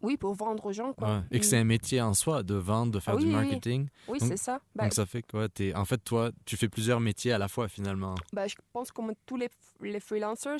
oui, 0.05 0.17
pour 0.17 0.33
vendre 0.35 0.65
aux 0.65 0.71
gens. 0.71 0.93
Quoi. 0.93 1.07
Ouais. 1.17 1.21
Et 1.31 1.39
que 1.39 1.45
Mm. 1.45 1.49
c'est 1.49 1.57
un 1.57 1.63
métier 1.63 2.01
en 2.01 2.13
soi 2.13 2.43
de 2.43 2.55
vendre, 2.55 2.91
de 2.93 2.99
faire 2.99 3.17
du 3.17 3.25
oui, 3.25 3.31
oui, 3.31 3.35
oui. 3.37 3.45
marketing. 3.45 3.87
Oui, 4.07 4.19
c'est 4.21 4.37
ça. 4.37 4.59
Bah, 4.75 4.83
Donc 4.85 4.93
ça 4.93 5.05
fait 5.05 5.21
quoi 5.23 5.49
t'es... 5.49 5.73
En 5.75 5.85
fait, 5.85 5.97
toi, 5.97 6.31
tu 6.45 6.55
fais 6.57 6.69
plusieurs 6.69 6.99
métiers 6.99 7.31
à 7.33 7.37
la 7.37 7.47
fois 7.47 7.67
finalement. 7.67 8.15
bah, 8.31 8.47
je 8.47 8.55
pense 8.71 8.91
comme 8.91 9.11
tous 9.25 9.35
les, 9.37 9.49
les 9.81 9.99
freelancers, 9.99 10.59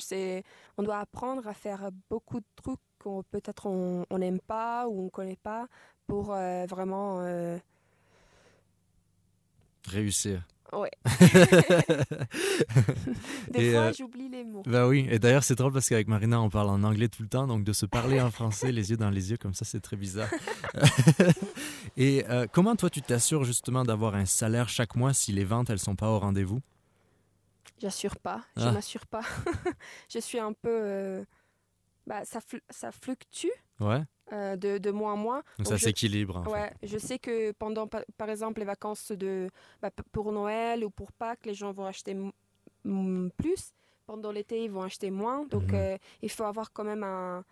on 0.76 0.82
doit 0.82 0.98
apprendre 0.98 1.46
à 1.48 1.54
faire 1.54 1.88
beaucoup 2.10 2.40
de 2.40 2.46
trucs 2.56 2.80
qu'on 3.02 3.22
peut-être 3.30 3.66
on 3.66 4.04
n'aime 4.18 4.40
pas 4.40 4.86
ou 4.88 5.00
on 5.00 5.04
ne 5.04 5.10
connaît 5.10 5.38
pas 5.42 5.66
pour 6.06 6.32
euh, 6.34 6.66
vraiment... 6.66 7.20
euh, 7.20 7.58
Réussir. 9.86 10.42
Ouais. 10.72 10.90
Des 13.50 13.60
Et, 13.68 13.72
fois, 13.72 13.80
euh, 13.80 13.92
j'oublie 13.96 14.28
les 14.28 14.44
mots. 14.44 14.62
Bah 14.66 14.88
oui, 14.88 15.06
et 15.10 15.18
d'ailleurs 15.18 15.44
c'est 15.44 15.54
drôle 15.54 15.72
parce 15.72 15.88
qu'avec 15.88 16.08
Marina 16.08 16.40
on 16.40 16.50
parle 16.50 16.68
en 16.70 16.82
anglais 16.82 17.08
tout 17.08 17.22
le 17.22 17.28
temps, 17.28 17.46
donc 17.46 17.64
de 17.64 17.72
se 17.72 17.86
parler 17.86 18.20
en 18.20 18.30
français 18.30 18.72
les 18.72 18.90
yeux 18.90 18.96
dans 18.96 19.10
les 19.10 19.30
yeux 19.30 19.36
comme 19.36 19.54
ça 19.54 19.64
c'est 19.64 19.80
très 19.80 19.96
bizarre. 19.96 20.28
et 21.96 22.24
euh, 22.28 22.46
comment 22.52 22.76
toi 22.76 22.90
tu 22.90 23.02
t'assures 23.02 23.44
justement 23.44 23.84
d'avoir 23.84 24.14
un 24.14 24.26
salaire 24.26 24.68
chaque 24.68 24.96
mois 24.96 25.12
si 25.14 25.32
les 25.32 25.44
ventes 25.44 25.70
elles 25.70 25.78
sont 25.78 25.96
pas 25.96 26.10
au 26.10 26.18
rendez-vous? 26.18 26.60
J'assure 27.80 28.16
pas. 28.16 28.42
Je 28.56 28.62
Ah. 28.64 28.72
m'assure 28.72 29.06
pas. 29.06 29.22
je 30.12 30.18
suis 30.18 30.38
un 30.38 30.52
peu... 30.52 30.68
euh, 30.70 31.24
bah, 32.06 32.24
ça, 32.24 32.38
fl- 32.40 32.62
ça 32.70 32.90
fluctue 32.90 33.48
Ouais, 33.80 34.02
euh, 34.32 34.56
de, 34.56 34.78
de 34.78 34.90
mois 34.90 35.12
en 35.12 35.16
mois. 35.16 35.42
donc 35.58 35.66
ça 35.68 35.76
je- 35.76 35.84
s'équilibre 35.84 36.42
fait. 36.44 36.50
Ouais, 36.50 36.72
je 36.82 36.98
sais 36.98 37.18
que 37.18 37.52
pendant, 37.52 37.86
pa- 37.86 38.04
par 38.16 38.28
exemple, 38.30 38.60
les 38.60 38.66
vacances 38.66 39.12
de, 39.12 39.48
bah, 39.80 39.90
pour 40.12 40.32
Noël 40.32 40.84
ou 40.84 40.90
pour 40.90 41.12
Pâques, 41.12 41.46
les 41.46 41.54
gens 41.54 41.72
vont 41.72 41.86
acheter 41.86 42.16
plus. 43.36 43.72
Pendant 44.06 44.30
l'été, 44.30 44.64
ils 44.64 44.70
vont 44.70 44.82
acheter 44.82 45.10
moins. 45.10 45.44
Donc, 45.46 45.64
Mhm. 45.72 45.74
euh, 45.74 45.98
il 46.22 46.30
faut 46.30 46.44
avoir 46.44 46.72
quand 46.72 46.84
même 46.84 47.02
un... 47.02 47.44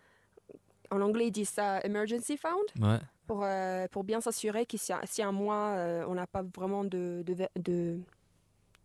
En 0.91 1.01
anglais, 1.01 1.27
ils 1.27 1.31
disent 1.31 1.49
ça 1.49 1.81
emergency 1.83 2.37
fund 2.37 2.61
Ouais, 2.79 2.99
pour, 3.27 3.43
euh, 3.43 3.87
pour 3.91 4.03
bien 4.03 4.21
s'assurer 4.21 4.65
que 4.65 4.77
si, 4.77 4.93
un- 4.93 5.01
si 5.05 5.21
un 5.23 5.31
mois, 5.31 5.75
on 6.07 6.13
n'a 6.13 6.27
pas 6.27 6.43
vraiment 6.55 6.83
de, 6.85 7.23
de, 7.25 7.35
de, 7.59 7.99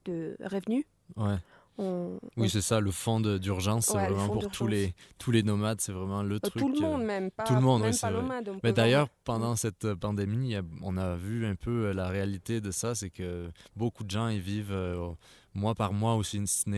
de 0.06 0.36
revenus, 0.40 0.84
ouais. 1.16 1.36
On, 1.80 2.20
Oui, 2.36 2.46
on- 2.46 2.48
c'est 2.48 2.60
ça, 2.60 2.80
le 2.80 2.90
fonds 2.90 3.20
d'urgence, 3.20 3.86
c'est 3.86 3.96
Ouais, 3.96 4.08
le 4.08 4.14
vraiment 4.14 4.32
pour 4.32 4.48
tous 4.50 4.66
les, 4.66 4.94
tous 5.18 5.30
les 5.30 5.42
nomades, 5.42 5.80
c'est 5.80 5.92
vraiment 5.92 6.22
le 6.22 6.36
euh, 6.36 6.38
truc. 6.38 6.62
tout 6.62 6.68
le 6.68 6.78
euh, 6.78 6.88
monde 6.88 7.02
même, 7.04 7.30
pas, 7.30 7.44
tout 7.44 7.54
le 7.54 7.60
monde, 7.60 7.82
oui, 7.82 7.94
c'est 7.94 8.06
Mais 8.62 8.72
d'ailleurs, 8.72 9.08
pendant 9.24 9.56
cette 9.56 9.84
euh, 9.86 9.96
pandémie, 9.96 10.54
on 10.82 10.96
a 10.96 11.16
vu 11.16 11.46
un 11.46 11.54
peu 11.54 11.92
la 11.92 12.08
réalité 12.08 12.60
de 12.60 12.70
ça, 12.70 12.94
c'est 12.94 13.10
que 13.10 13.50
beaucoup 13.76 14.04
de 14.04 14.10
gens 14.10 14.28
ils 14.28 14.40
vivent 14.40 14.72
euh, 14.72 15.10
mois 15.54 15.74
par 15.74 15.92
mois 15.92 16.16
ou 16.16 16.22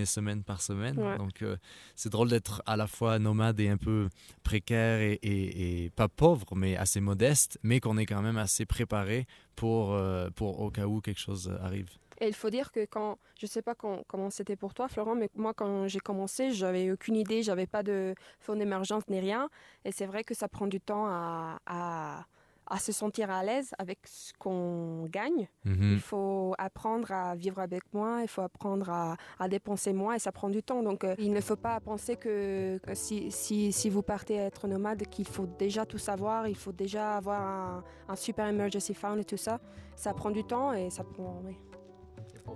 semaine 0.07 0.43
par 0.45 0.63
semaine. 0.63 0.99
Ouais. 0.99 1.19
Donc 1.19 1.43
euh, 1.43 1.57
c'est 1.95 2.11
drôle 2.11 2.29
d'être 2.31 2.63
à 2.65 2.77
la 2.77 2.87
fois 2.87 3.19
nomade 3.19 3.61
et 3.61 3.69
un 3.69 3.77
peu 3.77 4.09
précaire 4.43 5.01
et, 5.01 5.19
et- 5.23 5.85
et 5.85 5.91
pas 5.91 6.09
pauvre, 6.09 6.47
mais 6.57 6.77
assez 6.77 7.01
modeste, 7.01 7.59
mais 7.63 7.81
qu'on 7.81 7.99
est 7.99 8.07
quand 8.07 8.23
même 8.23 8.39
assez 8.39 8.65
préparé 8.65 9.27
pour, 9.57 9.93
euh, 9.93 10.31
pour 10.31 10.61
au 10.61 10.71
cas 10.71 10.87
où 10.87 11.01
quelque 11.01 11.21
chose 11.21 11.53
arrive. 11.61 11.91
Et 12.23 12.29
il 12.29 12.35
faut 12.35 12.51
dire 12.51 12.71
que 12.71 12.85
quand, 12.85 13.19
je 13.37 13.47
sais 13.47 13.63
pas 13.63 13.75
quand- 13.75 14.05
comment 14.07 14.31
c'était 14.31 14.55
pour 14.55 14.75
toi, 14.75 14.87
Florent, 14.87 15.17
mais 15.17 15.29
moi, 15.35 15.53
quand 15.55 15.89
j'ai 15.89 15.99
commencé, 15.99 16.53
j'avais 16.53 16.93
aucune 16.93 17.17
idée, 17.17 17.43
j'avais 17.43 17.67
pas 17.67 17.83
de 17.83 18.15
fonds 18.39 18.55
d'émergence 18.55 19.03
ni 19.09 19.19
rien. 19.19 19.49
Et 19.85 19.91
c'est 19.91 20.07
vrai 20.07 20.23
que 20.23 20.33
ça 20.33 20.47
prend 20.47 20.69
du 20.69 20.81
temps 20.81 21.05
à, 21.07 21.59
à, 21.67 22.25
à 22.69 22.79
se 22.79 22.93
sentir 22.93 23.29
à 23.29 23.43
l'aise 23.43 23.73
avec 23.77 23.99
ce 24.07 24.33
qu'on 24.39 25.07
gagne. 25.07 25.49
Mhm. 25.65 25.95
Il 25.95 26.01
faut 26.01 26.55
apprendre 26.59 27.11
à 27.11 27.35
vivre 27.35 27.59
avec 27.59 27.83
moins, 27.93 28.23
il 28.23 28.29
faut 28.29 28.43
apprendre 28.43 28.89
à, 28.89 29.17
à 29.41 29.49
dépenser 29.49 29.93
moins 29.93 30.15
et 30.15 30.21
ça 30.21 30.31
prend 30.31 30.49
du 30.49 30.63
temps. 30.63 30.85
Donc 30.85 31.03
euh, 31.03 31.17
il 31.19 31.33
ne 31.33 31.41
faut 31.41 31.57
pas 31.57 31.81
penser 31.81 32.15
que, 32.15 32.79
que 32.79 32.95
si, 32.95 33.33
si, 33.33 33.73
si 33.73 33.91
vous 33.91 34.03
partez 34.03 34.39
à 34.39 34.45
être 34.45 34.69
nomade, 34.69 35.03
qu'il 35.09 35.27
faut 35.27 35.47
déjà 35.59 35.85
tout 35.87 35.99
savoir, 35.99 36.47
il 36.47 36.57
faut 36.57 36.73
déjà 36.73 37.17
avoir 37.17 37.43
un, 37.43 37.85
un 38.09 38.17
super 38.17 38.47
emergency 38.47 38.95
fund 38.95 39.19
et 39.19 39.25
tout 39.25 39.37
ça. 39.37 39.59
Ça 39.97 40.15
prend 40.15 40.31
du 40.31 40.45
temps 40.45 40.73
et 40.73 40.89
ça 40.89 41.03
prend... 41.03 41.43
oui. 41.45 41.57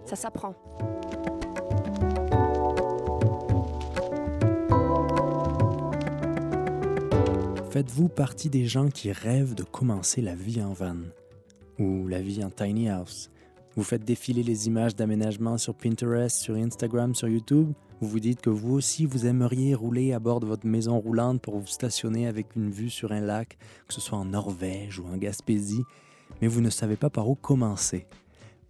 Ça 0.07 0.15
s'apprend. 0.15 0.55
Faites-vous 7.71 8.09
partie 8.09 8.49
des 8.49 8.65
gens 8.67 8.89
qui 8.89 9.13
rêvent 9.13 9.55
de 9.55 9.65
commencer 9.65 10.23
la 10.23 10.35
vie 10.35 10.63
en 10.63 10.73
van 10.73 10.97
ou 11.79 12.07
la 12.09 12.23
vie 12.23 12.43
en 12.43 12.49
tiny 12.49 12.89
house 12.89 13.31
Vous 13.75 13.83
faites 13.83 14.05
défiler 14.05 14.43
les 14.43 14.67
images 14.67 14.97
d'aménagement 14.97 15.59
sur 15.59 15.75
Pinterest, 15.75 16.39
sur 16.39 16.55
Instagram, 16.55 17.15
sur 17.15 17.29
YouTube 17.29 17.73
Vous 18.01 18.09
vous 18.09 18.21
dites 18.21 18.41
que 18.41 18.49
vous 18.49 18.73
aussi 18.73 19.05
vous 19.05 19.27
aimeriez 19.27 19.75
rouler 19.75 20.15
à 20.15 20.21
bord 20.21 20.41
de 20.41 20.47
votre 20.47 20.67
maison 20.67 20.99
roulante 20.99 21.43
pour 21.43 21.59
vous 21.59 21.67
stationner 21.67 22.27
avec 22.27 22.55
une 22.57 22.71
vue 22.71 22.89
sur 22.89 23.13
un 23.13 23.21
lac, 23.21 23.59
que 23.89 23.93
ce 23.93 24.01
soit 24.01 24.17
en 24.17 24.25
Norvège 24.25 24.99
ou 24.99 25.07
en 25.13 25.19
Gaspésie, 25.19 25.83
mais 26.41 26.49
vous 26.49 26.63
ne 26.63 26.71
savez 26.71 26.97
pas 26.97 27.11
par 27.11 27.29
où 27.29 27.35
commencer. 27.35 28.07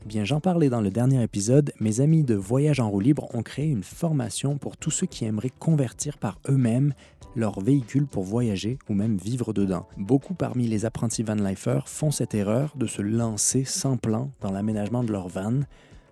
Eh 0.07 0.09
bien, 0.09 0.25
j'en 0.25 0.39
parlais 0.39 0.69
dans 0.69 0.81
le 0.81 0.93
dernier 0.93 1.21
épisode, 1.21 1.73
mes 1.81 2.01
amis 2.01 2.23
de 2.23 2.37
Voyage 2.37 2.79
en 2.79 2.89
roue 2.89 3.01
libre 3.01 3.27
ont 3.35 3.43
créé 3.43 3.67
une 3.67 3.83
formation 3.83 4.57
pour 4.57 4.77
tous 4.77 4.93
ceux 4.93 5.09
qui 5.09 5.25
aimeraient 5.25 5.51
convertir 5.51 6.19
par 6.19 6.39
eux-mêmes 6.49 6.95
leur 7.35 7.59
véhicule 7.59 8.07
pour 8.07 8.23
voyager 8.23 8.79
ou 8.89 8.95
même 8.95 9.17
vivre 9.17 9.53
dedans. 9.53 9.89
Beaucoup 9.97 10.35
parmi 10.35 10.69
les 10.69 10.85
apprentis 10.85 11.25
vanlifers 11.25 11.89
font 11.89 12.13
cette 12.13 12.37
erreur 12.37 12.73
de 12.77 12.87
se 12.87 13.03
lancer 13.03 13.65
sans 13.65 13.97
plan 13.97 14.31
dans 14.41 14.53
l'aménagement 14.53 15.03
de 15.03 15.11
leur 15.11 15.27
van, 15.27 15.63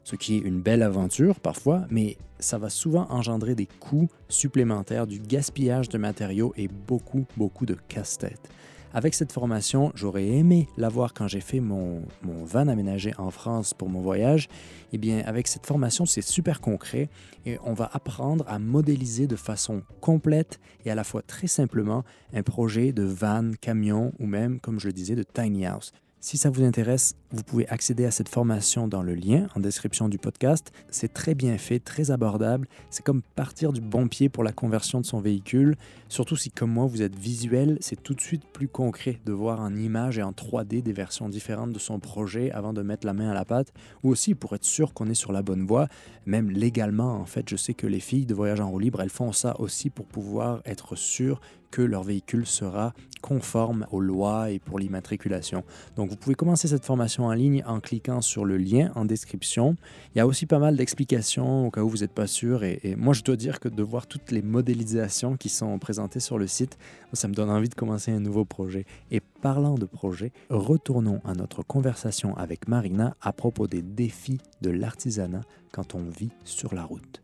ce 0.03 0.17
qui 0.17 0.39
est 0.39 0.41
une 0.41 0.61
belle 0.61 0.83
aventure 0.83 1.39
parfois, 1.39 1.87
mais 1.89 2.17
ça 2.41 2.59
va 2.59 2.71
souvent 2.71 3.07
engendrer 3.11 3.55
des 3.55 3.69
coûts 3.79 4.09
supplémentaires, 4.29 5.07
du 5.07 5.21
gaspillage 5.21 5.89
de 5.89 5.99
matériaux 5.99 6.53
et 6.57 6.67
beaucoup, 6.67 7.27
beaucoup 7.37 7.65
de 7.65 7.77
casse-tête. 7.87 8.51
Avec 8.97 9.15
cette 9.15 9.33
formation, 9.33 9.91
j'aurais 9.97 10.25
aimé 10.25 10.69
l'avoir 10.77 11.15
quand 11.15 11.27
j'ai 11.27 11.41
fait 11.41 11.59
mon, 11.59 12.05
van 12.23 12.69
aménagé 12.69 13.13
en 13.19 13.33
France 13.33 13.75
pour 13.75 13.89
mon 13.89 14.01
voyage. 14.01 14.49
Eh 14.93 14.99
bien, 14.99 15.21
avec 15.27 15.49
cette 15.49 15.67
formation, 15.67 16.07
c'est 16.07 16.23
super 16.23 16.61
concret 16.61 17.09
et 17.45 17.59
on 17.65 17.73
va 17.75 17.91
apprendre 17.93 18.45
à 18.47 18.61
modéliser 18.61 19.27
de 19.27 19.35
façon 19.35 19.83
complète 20.01 20.61
et 20.85 20.93
à 20.93 20.95
la 20.95 21.03
fois 21.03 21.23
très 21.23 21.49
simplement 21.49 22.05
un 22.33 22.45
projet 22.45 22.93
de 22.93 23.03
van, 23.03 23.51
camion 23.61 24.13
ou 24.21 24.27
même, 24.27 24.61
comme 24.61 24.79
je 24.79 24.87
le 24.87 24.93
disais, 24.93 25.17
de 25.17 25.25
tiny 25.25 25.67
house. 25.67 25.93
Si 26.25 26.39
ça 26.39 26.49
vous 26.49 26.65
intéresse, 26.65 27.17
vous 27.33 27.43
pouvez 27.43 27.69
accéder 27.69 28.07
à 28.07 28.11
cette 28.11 28.31
formation 28.31 28.89
dans 28.89 29.03
le 29.03 29.15
lien 29.15 29.47
en 29.55 29.61
description 29.61 30.09
du 30.09 30.17
podcast. 30.17 30.73
C'est 30.89 31.13
très 31.13 31.35
bien 31.35 31.59
fait, 31.59 31.81
très 31.81 32.11
abordable. 32.11 32.67
C'est 32.89 33.05
comme 33.05 33.21
partir 33.21 33.75
du 33.75 33.83
bon 33.83 34.09
pied 34.09 34.31
pour 34.31 34.43
la 34.43 34.53
conversion 34.53 35.03
de 35.03 35.05
son 35.05 35.21
véhicule. 35.21 35.77
Surtout 36.09 36.37
si, 36.37 36.51
comme 36.51 36.71
moi, 36.71 36.87
vous 36.87 37.03
êtes 37.03 37.15
visuel, 37.15 37.77
c'est 37.83 38.03
tout 38.03 38.15
de 38.15 38.23
suite 38.23 38.47
plus 38.55 38.69
concret 38.69 39.21
de 39.27 39.35
voir 39.35 39.61
en 39.61 39.77
image 39.77 40.17
et 40.17 40.23
en 40.23 40.33
3D 40.33 40.81
des 40.81 40.95
versions 40.95 41.29
différentes 41.29 41.73
de 41.73 41.79
son 41.79 41.99
projet 41.99 42.51
avant 42.53 42.73
de 42.73 42.81
mettre 42.81 43.07
la 43.07 43.13
main 43.13 43.31
à 43.31 43.35
la 43.35 43.45
pâte. 43.45 43.75
Ou 44.03 44.09
aussi 44.09 44.35
pour 44.35 44.55
être 44.55 44.65
sûr 44.65 44.95
qu'on 44.95 45.11
est 45.11 45.15
sur 45.15 45.31
la 45.31 45.43
bonne 45.43 45.67
voie, 45.67 45.89
même 46.25 46.51
légalement, 46.51 47.17
en 47.17 47.27
fait, 47.27 47.51
je 47.51 47.57
sais 47.57 47.75
que 47.75 47.87
les 47.87 48.01
filles 48.01 48.25
de 48.25 48.35
voyage 48.35 48.61
en 48.61 48.71
roue 48.71 48.79
libre, 48.79 49.03
elles 49.03 49.11
font 49.11 49.33
ça 49.33 49.61
aussi 49.61 49.91
pour 49.91 50.07
pouvoir 50.07 50.63
être 50.65 50.97
sûres 50.97 51.43
que 51.75 51.83
leur 51.83 52.05
véhicule 52.05 52.47
sera 52.47 52.95
conforme 53.21 53.85
aux 53.91 54.01
lois 54.01 54.53
et 54.53 54.61
pour 54.61 54.79
l'immatriculation. 54.79 55.65
Donc 55.97 56.09
vous 56.11 56.15
pouvez 56.17 56.37
commencer 56.37 56.69
cette 56.69 56.85
formation 56.85 57.25
en 57.25 57.33
ligne 57.33 57.65
en 57.67 57.81
cliquant 57.81 58.21
sur 58.21 58.45
le 58.45 58.59
lien 58.59 58.93
en 58.95 59.05
description. 59.05 59.75
Il 60.15 60.19
y 60.19 60.21
a 60.21 60.27
aussi 60.27 60.47
pas 60.47 60.61
mal 60.61 60.77
d'explications 60.77 61.67
au 61.67 61.71
cas 61.73 61.81
où 61.81 61.89
vous 61.89 61.99
n'êtes 61.99 62.13
pas 62.13 62.29
sûr. 62.29 62.63
Et, 62.63 62.79
et, 62.85 62.95
moi, 62.95 63.13
je 63.13 63.25
dois 63.25 63.35
dire 63.35 63.59
que 63.59 63.69
de 63.69 63.83
voir 63.83 64.07
toutes 64.07 64.31
les 64.31 64.41
modélisations 64.41 65.37
qui 65.37 65.49
sont 65.49 65.77
présentées 65.81 66.21
sur 66.21 66.39
le 66.39 66.47
site, 66.47 66.79
ça 67.13 67.27
me 67.27 67.35
donne 67.35 67.51
envie 67.51 67.69
de 67.69 67.75
commencer 67.75 68.13
un 68.13 68.21
nouveau 68.21 68.45
projet. 68.45 68.85
Et 69.11 69.19
parlant 69.19 69.75
de 69.75 69.87
projet, 69.87 70.31
retournons 70.51 71.21
à 71.25 71.33
notre 71.33 71.65
conversation 71.65 72.37
avec 72.37 72.69
Marina 72.69 73.17
à 73.21 73.33
propos 73.33 73.67
des 73.67 73.83
défis 73.83 74.39
de 74.61 74.71
l'artisanat 74.71 75.43
quand 75.73 75.97
on 75.97 76.05
vit 76.05 76.31
sur 76.45 76.73
la 76.73 76.85
route 76.85 77.21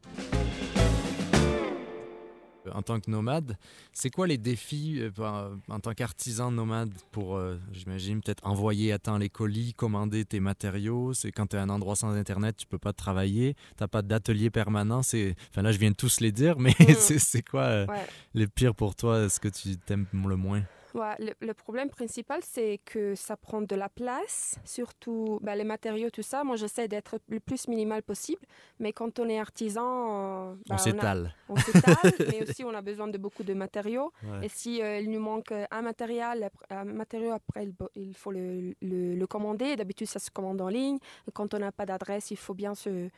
en 2.72 2.82
tant 2.82 3.00
que 3.00 3.10
nomade. 3.10 3.56
C'est 3.92 4.10
quoi 4.10 4.26
les 4.26 4.38
défis 4.38 4.98
euh, 5.00 5.56
en 5.68 5.80
tant 5.80 5.94
qu'artisan 5.94 6.50
nomade 6.50 6.92
pour, 7.10 7.36
euh, 7.36 7.58
j'imagine, 7.72 8.20
peut-être 8.20 8.46
envoyer 8.46 8.92
à 8.92 8.98
temps 8.98 9.18
les 9.18 9.28
colis, 9.28 9.74
commander 9.74 10.24
tes 10.24 10.40
matériaux? 10.40 11.12
C'est 11.14 11.32
quand 11.32 11.48
tu 11.48 11.56
es 11.56 11.58
à 11.58 11.62
un 11.62 11.68
endroit 11.68 11.96
sans 11.96 12.10
Internet, 12.10 12.56
tu 12.56 12.66
peux 12.66 12.78
pas 12.78 12.92
travailler, 12.92 13.54
tu 13.76 13.82
n'as 13.82 13.88
pas 13.88 14.02
d'atelier 14.02 14.50
permanent. 14.50 15.00
Enfin 15.00 15.62
là, 15.62 15.72
je 15.72 15.78
viens 15.78 15.90
de 15.90 15.96
tous 15.96 16.20
les 16.20 16.32
dire, 16.32 16.58
mais 16.58 16.74
mmh. 16.78 16.94
c'est 17.18 17.42
quoi 17.42 17.62
euh, 17.62 17.86
ouais. 17.86 18.06
les 18.34 18.46
pires 18.46 18.74
pour 18.74 18.94
toi 18.94 19.28
Ce 19.28 19.40
que 19.40 19.48
tu 19.48 19.76
t'aimes 19.76 20.06
le 20.12 20.36
moins? 20.36 20.62
Ouais, 20.94 21.14
le, 21.18 21.32
le, 21.46 21.54
problème 21.54 21.90
principal, 21.90 22.40
c'est 22.42 22.80
que 22.84 23.14
ça 23.14 23.36
prend 23.36 23.62
de 23.62 23.74
la 23.76 23.88
place, 23.88 24.56
surtout 24.64 25.38
bah, 25.42 25.54
les 25.54 25.64
matériaux, 25.64 26.10
tout 26.10 26.22
ça. 26.22 26.44
Moi, 26.44 26.56
j'essaie 26.56 26.88
d'être 26.88 27.18
le 27.28 27.40
plus 27.40 27.68
minimal 27.68 28.02
possible, 28.02 28.42
mais 28.78 28.92
quand 28.92 29.18
on 29.18 29.28
est 29.28 29.38
artisan, 29.38 30.50
euh, 30.50 30.54
bah, 30.68 30.74
on 30.74 30.78
s'étale. 30.78 31.34
On, 31.48 31.56
s'étale, 31.56 32.12
mais 32.30 32.42
aussi 32.48 32.64
on 32.64 32.74
a 32.74 32.82
besoin 32.82 33.08
de 33.08 33.18
beaucoup 33.18 33.42
de 33.42 33.54
matériaux. 33.54 34.12
Ouais. 34.22 34.46
Et 34.46 34.48
si 34.48 34.82
euh, 34.82 35.00
il 35.00 35.10
nous 35.10 35.20
manque 35.20 35.52
un 35.70 35.82
matériel, 35.82 36.50
un 36.70 36.84
matériau 36.84 37.32
après, 37.32 37.68
il, 37.94 38.14
faut 38.14 38.32
le, 38.32 38.74
le, 38.82 39.14
le 39.14 39.26
commander. 39.26 39.76
D'habitude, 39.76 40.06
ça 40.06 40.18
se 40.18 40.30
commande 40.30 40.60
en 40.60 40.68
ligne. 40.68 40.98
Et 41.28 41.32
quand 41.32 41.54
on 41.54 41.58
n'a 41.58 41.72
pas 41.72 41.86
d'adresse, 41.86 42.30
il 42.30 42.36
faut 42.36 42.54
bien 42.54 42.74
se 42.74 43.10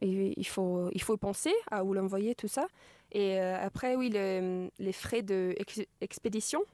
il 0.00 0.46
faut, 0.46 0.88
il 0.92 1.02
faut 1.02 1.16
penser 1.16 1.52
à 1.70 1.84
où 1.84 1.92
l'envoyer, 1.92 2.34
tout 2.34 2.48
ça. 2.48 2.66
Et 3.12 3.38
euh, 3.38 3.58
après, 3.62 3.94
oui, 3.94 4.10
le, 4.12 4.70
les 4.78 4.92
frais 4.92 5.22
d'expédition 5.22 6.60
de 6.60 6.66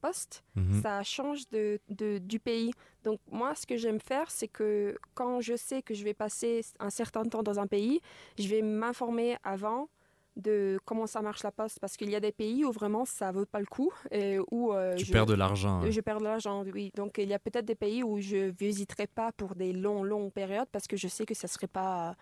poste, 0.00 0.42
Mhm. 0.56 0.82
ça 0.82 1.02
change 1.02 1.48
de, 1.50 1.78
de- 1.88 2.18
du 2.18 2.38
pays. 2.38 2.72
Donc 3.04 3.20
moi, 3.30 3.54
ce 3.54 3.66
que 3.66 3.76
j'aime 3.76 4.00
faire, 4.00 4.30
c'est 4.30 4.48
que 4.48 4.96
quand 5.14 5.40
je 5.40 5.56
sais 5.56 5.82
que 5.82 5.94
je 5.94 6.04
vais 6.04 6.14
passer 6.14 6.62
un 6.78 6.90
certain 6.90 7.22
temps 7.24 7.42
dans 7.42 7.58
un 7.58 7.66
pays, 7.66 8.00
je 8.38 8.48
vais 8.48 8.62
m'informer 8.62 9.36
avant 9.44 9.88
de 10.36 10.78
comment 10.84 11.06
ça 11.08 11.20
marche 11.20 11.42
la 11.42 11.50
poste, 11.50 11.80
parce 11.80 11.96
qu'il 11.96 12.10
y 12.10 12.14
a 12.14 12.20
des 12.20 12.30
pays 12.30 12.64
où 12.64 12.70
vraiment 12.70 13.04
ça 13.04 13.32
vaut 13.32 13.44
pas 13.44 13.58
le 13.58 13.66
coup 13.66 13.92
et 14.12 14.38
où 14.52 14.72
euh, 14.72 14.94
Tu 14.94 15.04
je, 15.06 15.12
perds 15.12 15.26
de 15.26 15.34
l'argent. 15.34 15.82
hein. 15.82 15.90
je 15.90 16.00
perds 16.00 16.18
de 16.20 16.24
l'argent. 16.24 16.64
Oui, 16.72 16.92
donc 16.94 17.18
il 17.18 17.28
y 17.28 17.34
a 17.34 17.40
peut-être 17.40 17.64
des 17.64 17.74
pays 17.74 18.04
où 18.04 18.20
je 18.20 18.50
visiterai 18.50 19.08
pas 19.08 19.32
pour 19.32 19.56
des 19.56 19.72
longs, 19.72 20.04
longues 20.04 20.30
périodes 20.32 20.68
parce 20.70 20.86
que 20.86 20.96
je 20.96 21.08
sais 21.08 21.26
que 21.26 21.34
ça 21.34 21.48
serait 21.48 21.66
pas 21.66 22.14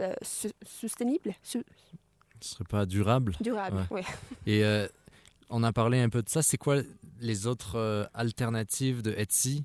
euh, 0.00 0.14
su- 0.22 0.52
soutenable, 0.64 1.34
su- 1.42 1.64
Ce 2.40 2.50
serait 2.54 2.64
pas 2.64 2.86
durable. 2.86 3.34
durable. 3.40 3.84
ouais. 3.90 4.04
Et 4.46 4.64
euh, 4.64 4.86
on 5.50 5.62
a 5.62 5.72
parlé 5.72 6.00
un 6.00 6.08
peu 6.08 6.22
de 6.22 6.28
ça. 6.28 6.42
C'est 6.42 6.56
quoi 6.58 6.76
les 7.20 7.46
autres 7.46 7.76
euh, 7.76 8.04
alternatives 8.14 9.02
de 9.02 9.12
Etsy? 9.12 9.64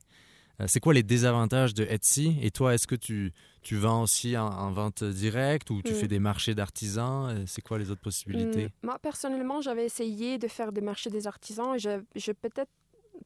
Euh, 0.61 0.65
C'est 0.67 0.79
quoi 0.79 0.93
les 0.93 1.03
désavantages 1.03 1.73
de 1.73 1.83
Etsy? 1.83 2.37
Et 2.41 2.51
toi, 2.51 2.73
est-ce 2.73 2.87
que 2.87 2.95
tu, 2.95 3.33
tu 3.61 3.75
vends 3.75 4.01
aussi 4.03 4.37
en, 4.37 4.47
en 4.47 4.71
vente 4.71 5.03
directe 5.03 5.69
ou 5.69 5.81
tu 5.81 5.91
Mm. 5.91 5.95
fais 5.95 6.07
des 6.07 6.19
marchés 6.19 6.55
d'artisans? 6.55 7.29
Euh, 7.29 7.43
C'est 7.47 7.61
quoi 7.61 7.77
les 7.79 7.91
autres 7.91 8.01
possibilités? 8.01 8.65
Hmm, 8.67 8.69
moi, 8.87 8.99
personnellement, 8.99 9.61
j'avais 9.61 9.85
essayé 9.85 10.37
de 10.37 10.47
faire 10.47 10.71
des 10.71 10.81
marchés 10.81 11.09
des 11.09 11.27
artisans 11.27 11.75
et 11.75 11.79
je 11.79 11.89
n'ai 11.89 12.33
peut-être 12.33 12.71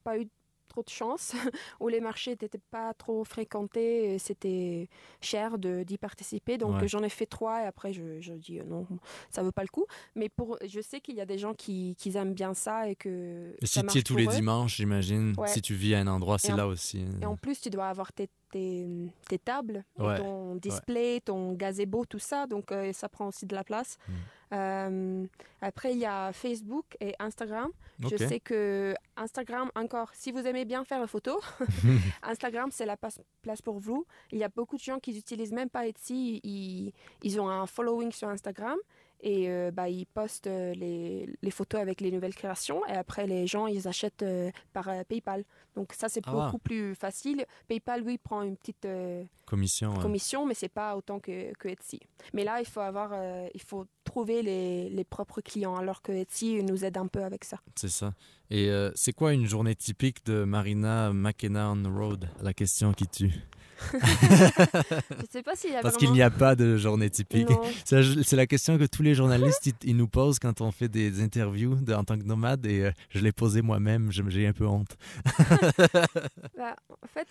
pas 0.04 0.18
eu 0.18 0.26
trop 0.70 0.82
de 0.82 0.88
chance, 0.88 1.32
où 1.80 1.88
les 1.88 2.00
marchés 2.00 2.30
n'étaient 2.40 2.58
pas 2.70 2.94
trop 2.94 3.24
fréquentés 3.24 4.18
c'était 4.18 4.88
cher 5.20 5.58
d'y 5.58 5.98
participer. 5.98 6.56
Donc 6.56 6.80
Ouais. 6.80 6.88
j'en 6.88 7.02
ai 7.02 7.08
fait 7.08 7.26
trois 7.26 7.62
et 7.62 7.66
après 7.66 7.92
je, 7.92 8.20
je 8.20 8.32
dis 8.32 8.60
euh, 8.60 8.64
non, 8.64 8.86
ça 9.28 9.42
vaut 9.42 9.52
pas 9.52 9.62
le 9.62 9.68
coup. 9.68 9.84
Mais 10.14 10.28
pour, 10.28 10.56
je 10.66 10.80
sais 10.80 11.00
qu'il 11.00 11.16
y 11.16 11.20
a 11.20 11.26
des 11.26 11.36
gens 11.38 11.52
qui, 11.54 11.96
qui 11.98 12.16
aiment 12.16 12.32
bien 12.34 12.54
ça 12.54 12.88
et 12.88 12.94
que 12.96 13.54
Et 13.60 13.66
ça 13.66 13.80
Si 13.82 13.86
tu 13.88 13.98
es 13.98 14.02
tous 14.02 14.16
les 14.16 14.26
eux. 14.26 14.30
dimanches, 14.30 14.76
j'imagine, 14.76 15.34
Ouais. 15.36 15.48
si 15.48 15.60
tu 15.60 15.74
vis 15.74 15.94
à 15.94 15.98
un 16.00 16.06
endroit, 16.06 16.38
c'est 16.38 16.52
en- 16.52 16.56
là 16.56 16.66
aussi. 16.66 17.00
hein. 17.00 17.18
Et 17.22 17.26
en 17.26 17.36
plus, 17.36 17.60
tu 17.60 17.68
dois 17.70 17.86
avoir 17.88 18.12
tes, 18.12 18.28
tes, 18.52 18.86
tes 19.28 19.38
tables, 19.38 19.84
Ouais, 19.98 20.16
ton 20.18 20.54
display, 20.56 21.20
ton 21.24 21.52
gazebo, 21.54 22.04
tout 22.04 22.18
ça. 22.18 22.46
Donc, 22.46 22.70
euh, 22.72 22.92
ça 22.92 23.08
prend 23.08 23.26
aussi 23.28 23.46
de 23.46 23.54
la 23.54 23.64
place. 23.64 23.98
Mm. 24.08 24.12
Euh, 24.52 25.26
après, 25.60 25.92
il 25.92 25.98
y 25.98 26.06
a 26.06 26.32
Facebook 26.32 26.96
et 27.00 27.14
Instagram. 27.18 27.70
Je 28.00 28.16
sais 28.16 28.40
que 28.40 28.94
Instagram, 29.16 29.70
encore, 29.74 30.10
si 30.14 30.32
vous 30.32 30.46
aimez 30.46 30.64
bien 30.64 30.84
faire 30.84 31.00
des 31.00 31.06
photos, 31.06 31.40
Instagram, 32.22 32.70
c'est 32.72 32.86
la 32.86 32.96
place 32.96 33.20
place 33.42 33.62
pour 33.62 33.78
vous. 33.78 34.06
Il 34.32 34.38
y 34.38 34.44
a 34.44 34.48
beaucoup 34.48 34.76
de 34.76 34.82
gens 34.82 34.98
qui 34.98 35.12
n'utilisent 35.12 35.52
même 35.52 35.70
pas 35.70 35.86
Etsy. 35.86 36.40
Ils, 36.42 36.92
ils 37.22 37.40
ont 37.40 37.48
un 37.48 37.66
following 37.66 38.10
sur 38.12 38.28
Instagram 38.28 38.76
et 39.22 39.50
euh, 39.50 39.70
bah, 39.70 39.88
ils 39.88 40.06
postent 40.06 40.46
euh, 40.46 40.72
les, 40.74 41.28
les 41.42 41.50
photos 41.50 41.80
avec 41.80 42.00
les 42.00 42.10
nouvelles 42.10 42.34
créations. 42.34 42.84
Et 42.86 42.92
après, 42.92 43.26
les 43.26 43.46
gens, 43.46 43.66
ils 43.66 43.86
achètent 43.88 44.22
euh, 44.22 44.50
par 44.72 44.88
euh, 44.88 45.02
PayPal. 45.08 45.44
Donc 45.76 45.92
ça, 45.92 46.08
c'est 46.08 46.22
Ah. 46.26 46.30
beaucoup 46.32 46.58
plus 46.58 46.94
facile. 46.94 47.44
PayPal, 47.68 48.02
oui, 48.02 48.18
prend 48.18 48.42
une 48.42 48.56
petite 48.56 48.84
euh, 48.86 49.22
Commission. 49.46 49.94
ouais. 49.94 50.00
commission, 50.02 50.46
mais 50.46 50.54
c'est 50.54 50.68
pas 50.68 50.96
autant 50.96 51.20
que, 51.20 51.52
que 51.58 51.68
Etsy. 51.68 52.00
Mais 52.32 52.44
là, 52.44 52.60
il 52.60 52.66
faut 52.66 52.80
avoir, 52.80 53.12
il 53.54 53.60
faut 53.62 53.84
trouver 54.04 54.42
les, 54.42 54.88
les 54.88 55.04
propres 55.04 55.40
clients, 55.40 55.74
alors 55.76 56.02
que 56.02 56.12
Etsy 56.12 56.62
nous 56.62 56.84
aide 56.84 56.96
un 56.96 57.06
peu 57.06 57.22
avec 57.24 57.44
ça. 57.44 57.58
C'est 57.76 57.88
ça. 57.88 58.14
Et 58.50 58.70
c'est 58.94 59.12
quoi 59.12 59.32
une 59.32 59.46
journée 59.46 59.74
typique 59.74 60.24
de 60.26 60.44
Marina 60.44 61.12
McKenna 61.12 61.70
on 61.72 61.82
the 61.82 61.86
road? 61.92 62.28
La 62.42 62.52
question 62.54 62.92
qui 62.92 63.06
tue. 63.08 63.32
Je 63.92 65.26
sais 65.30 65.42
pas 65.42 65.56
s'il 65.56 65.70
y 65.72 65.76
a 65.76 65.80
Parce 65.80 65.94
vraiment... 65.94 66.08
qu'il 66.08 66.12
n'y 66.12 66.22
a 66.22 66.30
pas 66.30 66.54
de 66.54 66.76
journée 66.76 67.10
typique. 67.10 67.48
C'est 67.84 68.32
la, 68.36 68.46
question 68.46 68.78
que 68.78 68.84
tous 68.84 69.02
les 69.02 69.14
journalistes 69.14 69.66
ils, 69.66 69.74
ils 69.90 69.96
nous 69.96 70.08
posent 70.08 70.38
quand 70.38 70.60
on 70.60 70.70
fait 70.70 70.88
des 70.88 71.22
interviews 71.22 71.74
de- 71.76 71.94
en 71.94 72.04
tant 72.04 72.18
que 72.18 72.24
nomade 72.24 72.66
et 72.66 72.84
euh, 72.86 72.90
je 73.10 73.20
l'ai 73.20 73.32
posé 73.32 73.62
moi-même, 73.62 74.10
j'ai 74.12 74.46
un 74.46 74.52
peu 74.52 74.66
honte. 74.66 74.96
Bah, 76.56 76.76
en 76.90 77.06
fait, 77.06 77.26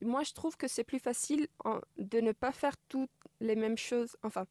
moi, 0.00 0.22
je 0.24 0.32
trouve 0.32 0.56
que 0.56 0.66
c'est 0.68 0.84
plus 0.84 0.98
facile 0.98 1.46
en- 1.64 1.80
de 1.98 2.20
ne 2.20 2.32
pas 2.32 2.52
faire 2.52 2.74
toutes 2.88 3.10
les 3.40 3.54
mêmes 3.56 3.78
choses. 3.78 4.16
Enfin, 4.22 4.44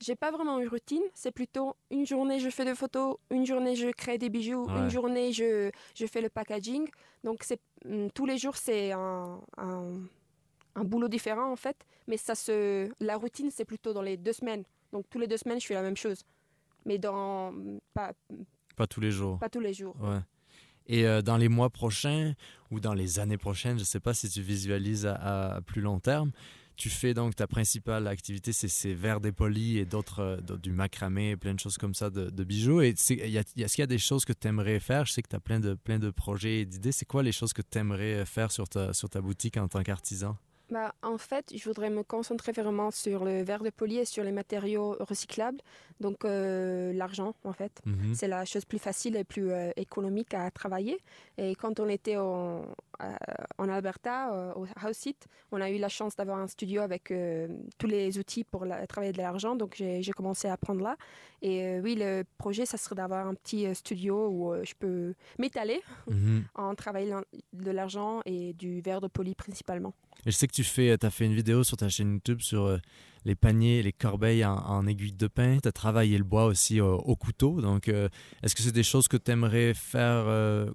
j'ai 0.00 0.14
pas 0.16 0.30
vraiment 0.30 0.58
une 0.60 0.68
routine. 0.68 1.02
C'est 1.14 1.32
plutôt 1.32 1.76
une 1.90 2.06
journée, 2.06 2.38
je 2.40 2.50
fais 2.50 2.64
des 2.64 2.74
photos, 2.74 3.16
une 3.30 3.46
journée, 3.46 3.74
je 3.76 3.88
crée 3.88 4.18
des 4.18 4.28
bijoux, 4.30 4.66
Ouais. 4.66 4.78
une 4.80 4.90
journée, 4.90 5.32
je, 5.32 5.70
je 5.94 6.06
fais 6.06 6.20
le 6.20 6.28
packaging. 6.28 6.86
Donc, 7.24 7.44
hum, 7.84 8.10
tous 8.12 8.26
les 8.26 8.38
jours, 8.38 8.56
c'est 8.56 8.92
un, 8.92 9.40
un, 9.58 9.92
un 10.74 10.84
boulot 10.84 11.08
différent, 11.08 11.50
en 11.52 11.56
fait. 11.56 11.76
Mais 12.06 12.16
ça 12.16 12.34
se, 12.34 12.88
la 13.00 13.16
routine, 13.16 13.50
c'est 13.50 13.64
plutôt 13.64 13.92
dans 13.92 14.02
les 14.02 14.16
deux 14.16 14.32
semaines. 14.32 14.64
Donc, 14.92 15.06
tous 15.10 15.18
les 15.18 15.26
deux 15.26 15.36
semaines, 15.36 15.60
je 15.60 15.66
fais 15.66 15.74
la 15.74 15.82
même 15.82 15.96
chose. 15.96 16.22
Mais 16.84 16.98
dans, 16.98 17.52
pas, 17.94 18.12
Pas 18.76 18.86
tous 18.86 19.00
les 19.00 19.10
jours. 19.10 19.38
pas 19.38 19.48
tous 19.48 19.60
les 19.60 19.72
jours. 19.72 19.96
Ouais. 20.00 20.18
Et 20.88 21.04
dans 21.22 21.36
les 21.36 21.48
mois 21.48 21.70
prochains 21.70 22.34
ou 22.72 22.80
dans 22.80 22.92
les 22.92 23.20
années 23.20 23.38
prochaines, 23.38 23.76
je 23.76 23.82
ne 23.82 23.86
sais 23.86 24.00
pas 24.00 24.14
si 24.14 24.28
tu 24.28 24.42
visualises 24.42 25.06
à 25.06 25.60
plus 25.64 25.80
long 25.80 26.00
terme, 26.00 26.32
tu 26.76 26.90
fais 26.90 27.14
donc 27.14 27.36
ta 27.36 27.46
principale 27.46 28.06
activité, 28.06 28.52
c'est 28.52 28.68
ces 28.68 28.94
verres 28.94 29.20
dépolis 29.20 29.78
et 29.78 29.84
d'autres, 29.84 30.20
euh, 30.20 30.56
du 30.56 30.72
macramé, 30.72 31.36
plein 31.36 31.54
de 31.54 31.60
choses 31.60 31.78
comme 31.78 31.94
ça 31.94 32.10
de, 32.10 32.44
bijoux. 32.44 32.80
Et 32.80 32.88
est-ce 32.88 33.14
qu'il 33.14 33.80
y 33.80 33.82
a 33.82 33.86
des 33.86 33.98
choses 33.98 34.24
que 34.24 34.32
tu 34.32 34.48
aimerais 34.48 34.80
faire? 34.80 35.04
Je 35.04 35.12
sais 35.12 35.22
que 35.22 35.28
tu 35.28 35.36
as 35.36 35.40
plein 35.40 35.60
de, 35.60 35.74
plein 35.74 35.98
de 35.98 36.10
projets 36.10 36.60
et 36.60 36.64
d'idées. 36.64 36.92
C'est 36.92 37.04
quoi 37.04 37.22
les 37.22 37.32
choses 37.32 37.52
que 37.52 37.62
tu 37.62 37.78
aimerais 37.78 38.24
faire 38.24 38.50
sur 38.50 38.68
ta, 38.68 38.92
sur 38.92 39.08
ta 39.08 39.20
boutique 39.20 39.56
en 39.56 39.68
tant 39.68 39.82
qu'artisan? 39.82 40.36
Bah, 40.72 40.94
en 41.02 41.18
fait, 41.18 41.52
je 41.54 41.62
voudrais 41.64 41.90
me 41.90 42.02
concentrer 42.02 42.50
vraiment 42.52 42.90
sur 42.90 43.26
le 43.26 43.42
verre 43.42 43.62
de 43.62 43.68
poli 43.68 43.98
et 43.98 44.06
sur 44.06 44.24
les 44.24 44.32
matériaux 44.32 44.96
recyclables. 45.00 45.58
Donc, 46.00 46.24
euh, 46.24 46.94
l'argent, 46.94 47.34
en 47.44 47.52
fait. 47.52 47.82
Mhm. 47.84 48.14
C'est 48.14 48.26
la 48.26 48.46
chose 48.46 48.64
plus 48.64 48.78
facile 48.78 49.16
et 49.16 49.22
plus 49.22 49.52
euh, 49.52 49.70
économique 49.76 50.32
à 50.32 50.50
travailler. 50.50 50.98
Et 51.36 51.54
quand 51.56 51.78
on 51.78 51.90
était 51.90 52.16
en, 52.16 52.64
en 53.58 53.68
Alberta, 53.68 54.32
euh, 54.32 54.54
au 54.54 54.66
House 54.76 54.96
Site, 54.96 55.26
on 55.52 55.60
a 55.60 55.68
eu 55.68 55.76
la 55.76 55.90
chance 55.90 56.16
d'avoir 56.16 56.38
un 56.38 56.46
studio 56.46 56.80
avec 56.80 57.12
tous 57.76 57.86
les 57.86 58.18
outils 58.18 58.44
pour 58.44 58.64
travailler 58.88 59.12
de 59.12 59.18
l'argent. 59.18 59.54
Donc, 59.54 59.74
j'ai 59.76 60.12
commencé 60.12 60.48
à 60.48 60.54
apprendre 60.54 60.82
là. 60.82 60.96
Et 61.42 61.80
oui, 61.80 61.96
le 61.98 62.24
projet, 62.38 62.64
ça 62.64 62.78
serait 62.78 62.94
d'avoir 62.94 63.26
un 63.26 63.34
petit 63.34 63.72
studio 63.74 64.28
où 64.30 64.54
je 64.64 64.72
peux 64.78 65.12
m'étaler 65.38 65.82
mhm. 66.06 66.44
en 66.54 66.74
travaillant 66.74 67.20
de 67.52 67.70
l'argent 67.70 68.22
et 68.24 68.54
du 68.54 68.80
verre 68.80 69.02
de 69.02 69.08
poli 69.08 69.34
principalement. 69.34 69.92
Et 70.24 70.30
je 70.30 70.36
sais 70.36 70.46
que 70.46 70.52
tu 70.52 70.64
fais, 70.64 70.96
as 71.04 71.10
fait 71.10 71.26
une 71.26 71.34
vidéo 71.34 71.64
sur 71.64 71.76
ta 71.76 71.88
chaîne 71.88 72.14
YouTube 72.14 72.40
sur 72.40 72.64
euh, 72.64 72.78
les 73.24 73.34
paniers, 73.34 73.82
les 73.82 73.92
corbeilles 73.92 74.44
en, 74.44 74.86
aiguille 74.86 75.12
de 75.12 75.26
pain. 75.26 75.58
Tu 75.60 75.68
as 75.68 75.72
travaillé 75.72 76.16
le 76.16 76.24
bois 76.24 76.44
aussi 76.44 76.80
euh, 76.80 76.86
au 76.86 77.16
couteau. 77.16 77.60
Donc, 77.60 77.88
euh, 77.88 78.08
est-ce 78.42 78.54
que 78.54 78.62
c'est 78.62 78.72
des 78.72 78.82
choses 78.82 79.08
que 79.08 79.16
tu 79.16 79.30
aimerais 79.30 79.74
faire 79.74 80.72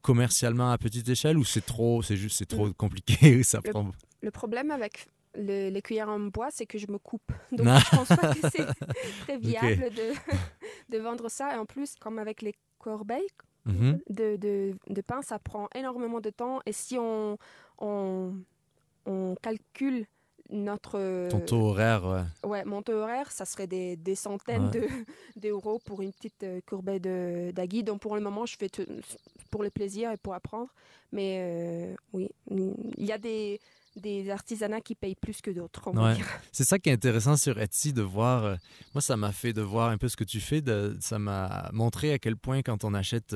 commercialement 0.00 0.70
à 0.70 0.78
petite 0.78 1.08
échelle 1.08 1.36
ou 1.36 1.44
c'est 1.44 1.64
trop, 1.64 2.02
c'est 2.02 2.16
juste, 2.16 2.38
c'est 2.38 2.46
trop 2.46 2.72
compliqué 2.72 3.42
ça 3.42 3.60
le, 3.62 3.70
prend... 3.70 3.90
le 4.22 4.30
problème 4.30 4.70
avec 4.70 5.06
les 5.34 5.82
cuillères 5.82 6.08
en 6.08 6.18
bois, 6.18 6.48
c'est 6.50 6.64
que 6.64 6.78
je 6.78 6.86
me 6.90 6.98
coupe. 6.98 7.30
Donc, 7.52 7.66
je 7.66 7.96
pense 7.96 8.08
pas 8.08 8.34
que 8.34 8.48
c'est 8.50 8.66
très 9.20 9.36
viable 9.36 9.90
de, 9.94 10.96
de 10.96 10.98
vendre 10.98 11.28
ça. 11.28 11.54
Et 11.54 11.58
en 11.58 11.66
plus, 11.66 11.94
comme 12.00 12.18
avec 12.18 12.40
les 12.40 12.54
corbeilles, 12.78 13.28
mm-hmm. 13.66 13.98
de, 14.08 14.36
de, 14.36 14.74
de, 14.88 15.00
pain, 15.02 15.20
ça 15.20 15.38
prend 15.38 15.68
énormément 15.74 16.20
de 16.20 16.30
temps. 16.30 16.60
Et 16.64 16.72
si 16.72 16.96
on, 16.98 17.36
on, 17.78 18.34
on 19.06 19.34
calcule 19.40 20.06
notre... 20.50 21.28
Ton 21.28 21.40
taux 21.40 21.70
horaire, 21.70 22.04
ouais. 22.04 22.48
Ouais, 22.48 22.64
mon 22.64 22.80
taux 22.80 22.92
horaire, 22.92 23.32
ça 23.32 23.44
serait 23.44 23.66
des, 23.66 23.96
des 23.96 24.14
centaines 24.14 24.70
d'euros 25.34 25.80
pour 25.84 26.02
une 26.02 26.12
petite 26.12 26.42
euh, 26.44 26.60
courbette 26.64 27.02
d'agui. 27.52 27.82
Donc 27.82 28.00
pour 28.00 28.14
le 28.14 28.20
moment, 28.20 28.46
je 28.46 28.56
fais 28.56 28.68
tout, 28.68 28.86
pour 29.50 29.64
le 29.64 29.70
plaisir 29.70 30.12
et 30.12 30.16
pour 30.16 30.34
apprendre. 30.34 30.68
Mais 31.10 31.40
euh, 31.40 31.94
oui, 32.12 32.28
il 32.50 33.04
y 33.04 33.10
a 33.10 33.18
des, 33.18 33.60
des 33.96 34.30
artisanats 34.30 34.80
qui 34.80 34.94
payent 34.94 35.16
plus 35.16 35.40
que 35.40 35.50
d'autres. 35.50 35.90
Ouais. 35.90 36.14
C'est 36.52 36.64
ça 36.64 36.78
qui 36.78 36.90
est 36.90 36.92
intéressant 36.92 37.36
sur 37.36 37.60
Etsy 37.60 37.92
de 37.92 38.02
voir. 38.02 38.44
Euh, 38.44 38.56
moi, 38.94 39.02
ça 39.02 39.16
m'a 39.16 39.32
fait 39.32 39.52
de 39.52 39.62
voir 39.62 39.90
un 39.90 39.98
peu 39.98 40.08
ce 40.08 40.16
que 40.16 40.24
tu 40.24 40.38
fais. 40.38 40.60
De, 40.60 40.96
ça 41.00 41.18
m'a 41.18 41.70
montré 41.72 42.12
à 42.12 42.20
quel 42.20 42.36
point 42.36 42.62
quand 42.62 42.84
on 42.84 42.94
achète 42.94 43.34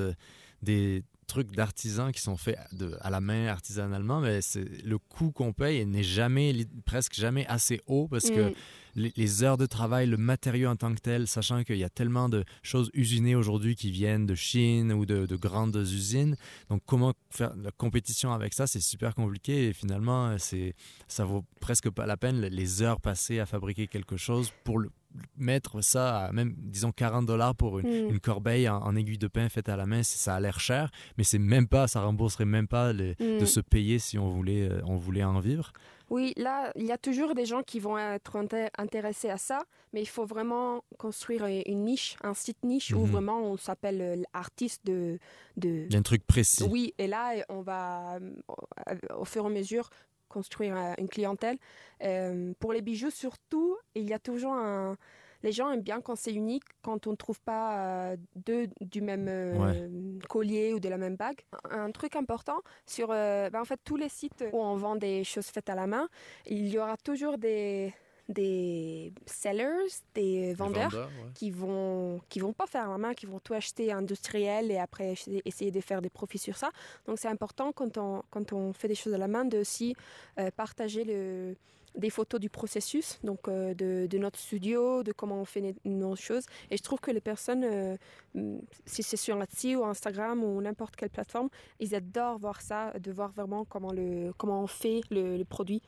des 0.63 1.03
trucs 1.31 1.53
d'artisans 1.53 2.11
qui 2.11 2.21
sont 2.21 2.37
faits 2.37 2.59
de, 2.73 2.97
à 3.01 3.09
la 3.09 3.21
main 3.21 3.47
artisanalement, 3.47 4.21
mais 4.21 4.43
c'est 4.43 4.65
le 4.85 4.99
coût 4.99 5.31
qu'on 5.31 5.53
paye 5.53 5.87
n'est 5.87 6.03
jamais, 6.03 6.67
presque 6.85 7.15
jamais 7.15 7.47
assez 7.47 7.81
haut 7.87 8.09
parce 8.09 8.31
que 8.31 8.51
mm. 8.51 9.11
les, 9.17 9.45
heures 9.45 9.57
de 9.57 9.67
travail, 9.67 10.09
le 10.09 10.17
matériau 10.17 10.69
en 10.69 10.75
tant 10.75 10.93
que 10.93 11.01
tel, 11.01 11.29
sachant 11.29 11.63
qu'il 11.63 11.77
y 11.77 11.85
a 11.85 11.89
tellement 11.89 12.29
de 12.29 12.45
choses 12.63 12.91
usinées 12.95 13.37
aujourd'hui 13.37 13.77
qui 13.77 13.93
viennent 13.93 14.27
de 14.27 14.35
Chine 14.35 14.93
ou 14.93 15.07
de, 15.07 15.37
grandes 15.37 15.77
usines. 15.77 16.37
Donc, 16.69 16.83
comment 16.85 17.15
faire 17.31 17.55
la 17.57 17.71
compétition 17.71 18.33
avec 18.33 18.53
ça, 18.53 18.67
c'est 18.67 18.81
super 18.81 19.15
compliqué 19.15 19.69
et 19.69 19.73
finalement, 19.73 20.37
c'est, 20.39 20.75
ça 21.07 21.25
vaut 21.25 21.45
presque 21.61 21.91
pas 21.91 22.07
la 22.07 22.17
peine 22.17 22.41
les 22.41 22.83
heures 22.83 23.01
passées 23.01 23.39
à 23.39 23.47
fabriquer 23.47 23.87
quelque 23.87 24.17
chose 24.17 24.51
pour 24.65 24.79
le, 24.81 24.91
mettre 25.37 25.81
ça 25.81 26.27
à 26.27 26.33
même, 26.33 26.55
disons, 26.57 26.93
40 26.93 27.27
dollars 27.27 27.55
pour 27.55 27.79
une, 27.79 28.13
mm. 28.13 28.21
corbeille 28.21 28.69
en, 28.69 28.95
aiguille 28.97 29.19
de 29.19 29.29
pain 29.29 29.49
faite 29.49 29.69
à 29.69 29.77
la 29.77 29.87
main, 29.87 30.03
ça 30.03 30.35
a 30.35 30.41
l'air 30.41 30.61
cher, 30.61 30.91
mais 31.19 31.25
c'est 31.25 31.39
même 31.39 31.67
pas, 31.67 31.89
ça 31.89 32.01
rembourserait 32.03 32.45
même 32.45 32.69
pas 32.69 32.93
de 32.93 33.15
mm. 33.19 33.47
se 33.47 33.61
payer 33.61 33.99
si 33.99 34.19
on 34.19 34.29
voulait, 34.29 34.69
euh, 34.69 34.81
on 34.85 34.97
voulait 34.97 35.25
en 35.25 35.41
vivre. 35.41 35.73
Oui, 36.11 36.33
là, 36.37 36.73
il 36.75 36.85
y 36.85 36.91
a 36.91 36.99
toujours 36.99 37.37
des 37.37 37.47
gens 37.47 37.63
qui 37.63 37.79
vont 37.79 37.97
être 37.97 38.37
intéressés 38.77 39.31
à 39.31 39.39
ça, 39.39 39.63
mais 39.93 40.03
il 40.03 40.09
faut 40.09 40.27
vraiment 40.27 40.83
construire 40.99 41.47
une 41.47 41.85
niche, 41.85 42.17
un 42.23 42.35
site 42.35 42.65
niche 42.65 42.93
où 42.93 42.99
mhm. 42.99 43.11
vraiment 43.11 43.43
on 43.45 43.57
s'appelle 43.57 44.01
euh, 44.03 44.23
l'artiste 44.35 44.85
de, 44.85 45.21
de... 45.57 45.87
Il 45.89 45.93
y 45.93 45.97
a 45.97 45.99
un 46.01 46.03
truc 46.03 46.27
précis. 46.27 46.65
Oui, 46.69 46.95
et 46.99 47.07
là, 47.07 47.35
on 47.49 47.63
va, 47.63 48.17
euh, 48.17 48.97
au 49.17 49.25
fur 49.25 49.45
et 49.45 49.47
à 49.47 49.51
mesure, 49.51 49.89
construire 50.31 50.75
une 50.97 51.09
clientèle. 51.09 51.59
Euh, 52.03 52.55
pour 52.59 52.73
les 52.73 52.81
bijoux, 52.81 53.11
surtout, 53.11 53.77
il 53.95 54.09
y 54.09 54.15
a 54.15 54.19
toujours 54.19 54.55
un. 54.55 54.97
Les 55.43 55.53
gens 55.53 55.71
aiment 55.71 55.81
bien 55.81 56.03
quand 56.03 56.17
c'est 56.17 56.35
unique, 56.35 56.65
quand 56.83 57.07
on 57.07 57.13
ne 57.13 57.17
trouve 57.17 57.41
pas 57.41 57.79
euh, 57.79 58.17
deux 58.37 58.69
du 58.83 59.01
même 59.01 59.27
euh, 59.27 60.19
collier 60.29 60.75
ou 60.75 60.81
de 60.81 60.89
la 60.89 60.99
même 60.99 61.17
bague. 61.17 61.41
Un 61.71 61.91
truc 61.93 62.15
important 62.15 62.61
sur 62.87 63.09
ben, 63.09 63.51
en 63.55 63.65
fait 63.65 63.81
tous 63.83 63.97
les 63.97 64.11
sites 64.11 64.45
où 64.53 64.59
on 64.59 64.77
vend 64.77 64.97
des 64.97 65.25
choses 65.25 65.47
faites 65.47 65.71
à 65.71 65.75
la 65.75 65.87
main, 65.87 66.09
il 66.45 66.69
y 66.69 66.79
aura 66.79 66.99
toujours 66.99 67.39
des 67.39 67.95
des 68.31 69.13
sellers, 69.27 69.89
des 70.15 70.55
vendeurs, 70.55 71.11
qui 71.35 71.51
vont 71.51 72.21
qui 72.29 72.39
vont 72.41 72.53
pas 72.53 72.67
faire 72.67 72.89
la 72.89 72.97
main, 72.97 73.13
qui 73.13 73.27
vont 73.27 73.41
tout 73.41 73.55
acheter 73.55 73.93
industriel 73.93 74.71
et 74.71 74.79
après 74.79 75.15
essayer 75.45 75.71
de 75.71 75.81
faire 75.81 76.01
des 76.01 76.11
profits 76.11 76.39
sur 76.39 76.57
ça. 76.57 76.71
Donc 77.07 77.19
c'est 77.19 77.29
important 77.29 77.73
quand 77.73 77.99
on 77.99 78.23
quand 78.31 78.53
on 78.53 78.73
fait 78.73 78.89
des 78.89 78.95
choses 78.95 79.15
à 79.15 79.19
la 79.19 79.29
main 79.29 79.45
de 79.45 79.59
aussi 79.59 79.95
euh, 80.39 80.51
partager 80.57 81.05
le 81.05 81.57
des 81.97 82.11
photos 82.11 82.41
du 82.41 82.49
processus, 82.49 83.19
donc 83.25 83.49
euh, 83.49 83.75
de, 83.75 84.07
de, 84.07 84.19
notre 84.19 84.39
studio, 84.39 85.03
de 85.03 85.11
comment 85.11 85.41
on 85.41 85.45
fait 85.45 85.75
nos 85.85 86.15
choses. 86.15 86.45
Et 86.71 86.77
je 86.77 86.83
trouve 86.85 87.01
que 87.01 87.11
les 87.11 87.21
personnes, 87.21 87.65
euh, 87.65 87.97
si 88.87 89.03
c'est 89.03 89.17
sur 89.17 89.43
Etsy 89.43 89.75
ou 89.75 89.85
Instagram 89.85 90.45
ou 90.45 90.61
n'importe 90.63 90.95
quelle 90.95 91.11
plateforme, 91.11 91.49
ils 91.81 91.95
adorent 91.97 92.39
voir 92.39 92.61
ça, 92.61 92.93
de 92.99 93.11
voir 93.11 93.33
vraiment 93.33 93.65
comment, 93.65 93.93
le, 93.93 94.33
comment 94.39 94.63
on 94.63 94.69
fait 94.69 95.01
le, 95.11 95.37
le 95.37 95.45
produit 95.45 95.83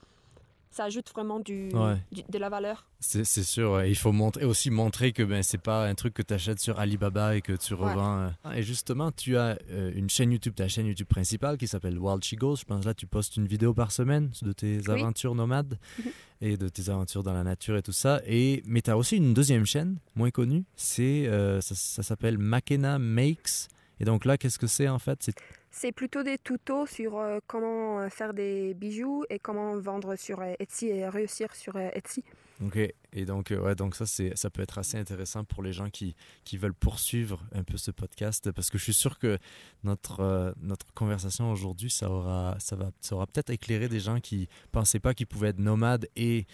ça 0.72 0.84
ajoute 0.84 1.10
vraiment 1.10 1.38
du, 1.38 1.68
de 1.68 2.38
la 2.38 2.48
valeur. 2.48 2.86
C'est 3.00 3.24
sûr, 3.24 3.84
il 3.84 3.96
faut 3.96 4.12
montrer, 4.12 4.44
aussi 4.44 4.70
montrer 4.70 5.12
que 5.12 5.22
ben, 5.22 5.42
c'est 5.42 5.60
pas 5.60 5.86
un 5.86 5.94
truc 5.94 6.14
que 6.14 6.22
tu 6.22 6.34
achètes 6.34 6.60
sur 6.60 6.78
Alibaba 6.78 7.36
et 7.36 7.42
que 7.42 7.52
tu 7.52 7.74
revends. 7.74 8.30
Euh. 8.46 8.52
Et 8.54 8.62
justement, 8.62 9.12
tu 9.12 9.36
as 9.36 9.58
euh, 9.70 9.92
une 9.94 10.08
chaîne 10.08 10.32
YouTube, 10.32 10.54
ta 10.54 10.68
chaîne 10.68 10.86
YouTube 10.86 11.08
principale 11.08 11.58
qui 11.58 11.66
s'appelle 11.66 11.98
Wild 11.98 12.24
She 12.24 12.36
Goes. 12.36 12.56
Je 12.56 12.64
pense 12.64 12.84
là, 12.84 12.94
tu 12.94 13.06
postes 13.06 13.36
une 13.36 13.46
vidéo 13.46 13.74
par 13.74 13.92
semaine 13.92 14.30
de 14.40 14.52
tes 14.52 14.88
aventures 14.88 15.34
nomades 15.34 15.78
mhm. 15.98 16.10
et 16.40 16.56
de 16.56 16.68
tes 16.68 16.88
aventures 16.88 17.22
dans 17.22 17.34
la 17.34 17.44
nature 17.44 17.76
et 17.76 17.82
tout 17.82 17.92
ça. 17.92 18.22
Et, 18.26 18.62
mais 18.66 18.80
tu 18.82 18.90
as 18.90 18.96
aussi 18.96 19.16
une 19.16 19.34
deuxième 19.34 19.66
chaîne, 19.66 19.98
moins 20.14 20.30
connue, 20.30 20.64
c'est 20.76 21.26
euh, 21.26 21.60
ça, 21.60 21.74
ça 21.74 22.02
s'appelle 22.02 22.38
Makena 22.38 22.98
Makes. 22.98 23.68
Et 24.00 24.04
donc 24.04 24.24
là, 24.24 24.38
qu'est-ce 24.38 24.58
que 24.58 24.66
c'est 24.66 24.88
en 24.88 24.98
fait? 24.98 25.30
C'est 25.72 25.90
plutôt 25.90 26.22
des 26.22 26.38
tutos 26.38 26.86
sur 26.86 27.18
euh, 27.18 27.38
comment 27.46 28.00
euh, 28.00 28.08
faire 28.10 28.34
des 28.34 28.74
bijoux 28.74 29.24
et 29.30 29.38
comment 29.38 29.76
vendre 29.78 30.16
sur 30.16 30.40
euh, 30.40 30.52
Etsy 30.60 30.88
et 30.88 31.08
réussir 31.08 31.54
sur 31.54 31.76
Etsy. 31.78 32.22
Ok, 32.64 32.76
et 32.76 33.24
donc, 33.24 33.50
ouais, 33.50 33.74
donc 33.74 33.96
ça, 33.96 34.04
ça 34.06 34.50
peut 34.50 34.62
être 34.62 34.78
assez 34.78 34.96
intéressant 34.96 35.42
pour 35.42 35.62
les 35.64 35.72
gens 35.72 35.88
qui, 35.90 36.14
qui 36.44 36.58
veulent 36.58 36.74
poursuivre 36.74 37.42
un 37.54 37.64
peu 37.64 37.76
ce 37.76 37.90
podcast 37.90 38.52
parce 38.52 38.70
que 38.70 38.78
je 38.78 38.84
suis 38.84 38.94
sûr 38.94 39.18
que 39.18 39.38
notre, 39.82 40.54
notre 40.60 40.92
conversation 40.92 41.50
aujourd'hui, 41.50 41.90
ça 41.90 42.08
aura, 42.08 42.54
ça 42.60 42.76
ça 43.00 43.16
aura 43.16 43.26
peut-être 43.26 43.50
éclairé 43.50 43.88
des 43.88 43.98
gens 43.98 44.20
qui 44.20 44.48
pensaient 44.70 45.00
pas 45.00 45.14
qu'ils 45.14 45.26
pouvaient 45.26 45.48
être 45.48 45.58
nomades 45.58 46.06
et 46.14 46.46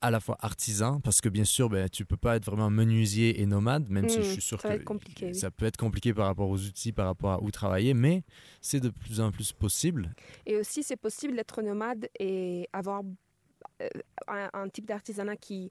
à 0.00 0.10
la 0.10 0.20
fois 0.20 0.36
artisan, 0.40 1.00
parce 1.00 1.20
que 1.20 1.28
bien 1.28 1.44
sûr, 1.44 1.68
ben, 1.68 1.88
tu 1.88 2.04
peux 2.04 2.16
pas 2.16 2.36
être 2.36 2.46
vraiment 2.46 2.70
menuisier 2.70 3.40
et 3.40 3.46
nomade, 3.46 3.88
même 3.90 4.08
si 4.08 4.22
je 4.22 4.28
hmm, 4.28 4.32
suis 4.32 4.40
sûr 4.40 4.60
ça 4.60 4.68
que 4.78 5.32
ça 5.34 5.50
peut 5.50 5.66
être 5.66 5.76
compliqué 5.76 6.14
par 6.14 6.26
rapport 6.26 6.48
aux 6.48 6.58
outils, 6.58 6.92
par 6.92 7.06
rapport 7.06 7.32
à 7.32 7.42
où 7.42 7.50
travailler, 7.50 7.94
mais 7.94 8.24
c'est 8.60 8.80
de 8.80 8.88
plus 8.88 9.20
en 9.20 9.30
plus 9.30 9.52
possible. 9.52 10.14
Et 10.46 10.56
aussi, 10.56 10.82
c'est 10.82 10.96
possible 10.96 11.36
d'être 11.36 11.60
nomade 11.62 12.08
et 12.18 12.68
avoir 12.72 13.02
euh, 13.82 13.88
un, 14.52 14.68
type 14.68 14.86
d'artisanat 14.86 15.36
qui 15.36 15.70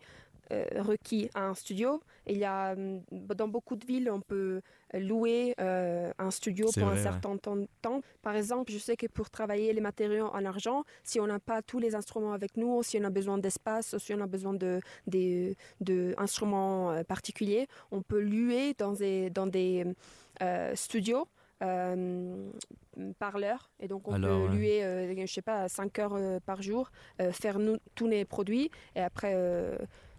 euh, 0.51 0.65
requis 0.79 1.29
un 1.35 1.53
studio. 1.53 2.01
Il 2.25 2.37
y 2.37 2.45
a, 2.45 2.73
hum, 2.73 3.01
dans 3.11 3.47
beaucoup 3.47 3.75
de 3.75 3.85
villes, 3.85 4.09
on 4.09 4.19
peut 4.21 4.61
louer 4.95 5.53
euh, 5.59 6.11
un 6.17 6.31
studio 6.31 6.69
pour 6.73 6.87
un 6.87 6.97
certain 6.97 7.37
temps, 7.37 8.01
Par 8.23 8.35
exemple, 8.35 8.71
je 8.71 8.79
sais 8.79 8.97
que 8.97 9.05
pour 9.05 9.29
travailler 9.29 9.71
les 9.73 9.81
matériaux 9.81 10.29
en 10.33 10.43
argent, 10.45 10.83
si 11.03 11.19
on 11.19 11.27
n'a 11.27 11.39
pas 11.39 11.61
tous 11.61 11.77
les 11.77 11.93
instruments 11.93 12.33
avec 12.33 12.57
nous, 12.57 12.81
si 12.81 12.97
on 12.99 13.03
a 13.03 13.11
besoin 13.11 13.37
d'espace, 13.37 13.95
si 13.99 14.13
on 14.15 14.21
a 14.21 14.25
besoin 14.25 14.55
de, 14.55 14.79
de, 15.05 16.15
instruments 16.17 16.91
euh, 16.91 17.03
particuliers, 17.03 17.67
on 17.91 18.01
peut 18.01 18.19
louer 18.21 18.73
dans 18.75 18.93
des, 18.93 19.29
dans 19.29 19.47
des 19.47 19.85
studios. 20.73 21.27
par 23.19 23.37
l'heure 23.37 23.69
et 23.79 23.87
donc 23.87 24.07
on 24.07 24.13
peut 24.13 24.47
louer 24.53 24.77
je 25.27 25.33
sais 25.33 25.41
pas 25.41 25.67
5 25.67 25.99
heures 25.99 26.17
par 26.45 26.61
jour 26.61 26.91
faire 27.31 27.59
nous, 27.59 27.77
tous 27.95 28.07
les 28.07 28.23
produits 28.23 28.71
et 28.95 29.01
après 29.01 29.35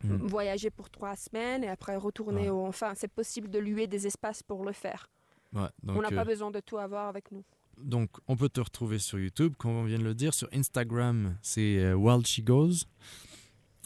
Mm. 0.02 0.26
voyager 0.26 0.70
pour 0.70 0.90
trois 0.90 1.16
semaines 1.16 1.64
et 1.64 1.68
après 1.68 1.96
retourner. 1.96 2.50
Au... 2.50 2.66
Enfin, 2.66 2.92
c'est 2.94 3.12
possible 3.12 3.50
de 3.50 3.58
louer 3.58 3.86
des 3.86 4.06
espaces 4.06 4.42
pour 4.42 4.64
le 4.64 4.72
faire. 4.72 5.08
Ouais, 5.52 5.68
donc, 5.82 5.96
on 5.98 6.02
n'a 6.02 6.12
euh, 6.12 6.16
pas 6.16 6.24
besoin 6.24 6.50
de 6.50 6.60
tout 6.60 6.78
avoir 6.78 7.08
avec 7.08 7.30
nous. 7.32 7.44
donc, 7.76 8.10
on 8.28 8.36
peut 8.36 8.48
te 8.48 8.60
retrouver 8.60 8.98
sur 8.98 9.18
YouTube, 9.18 9.54
comme 9.58 9.72
on 9.72 9.84
vient 9.84 9.98
de 9.98 10.04
le 10.04 10.14
dire. 10.14 10.32
Sur 10.32 10.48
Instagram, 10.52 11.36
c'est 11.42 11.78
euh, 11.78 11.94
Wild 11.94 12.26
She 12.26 12.42
Goes. 12.42 12.84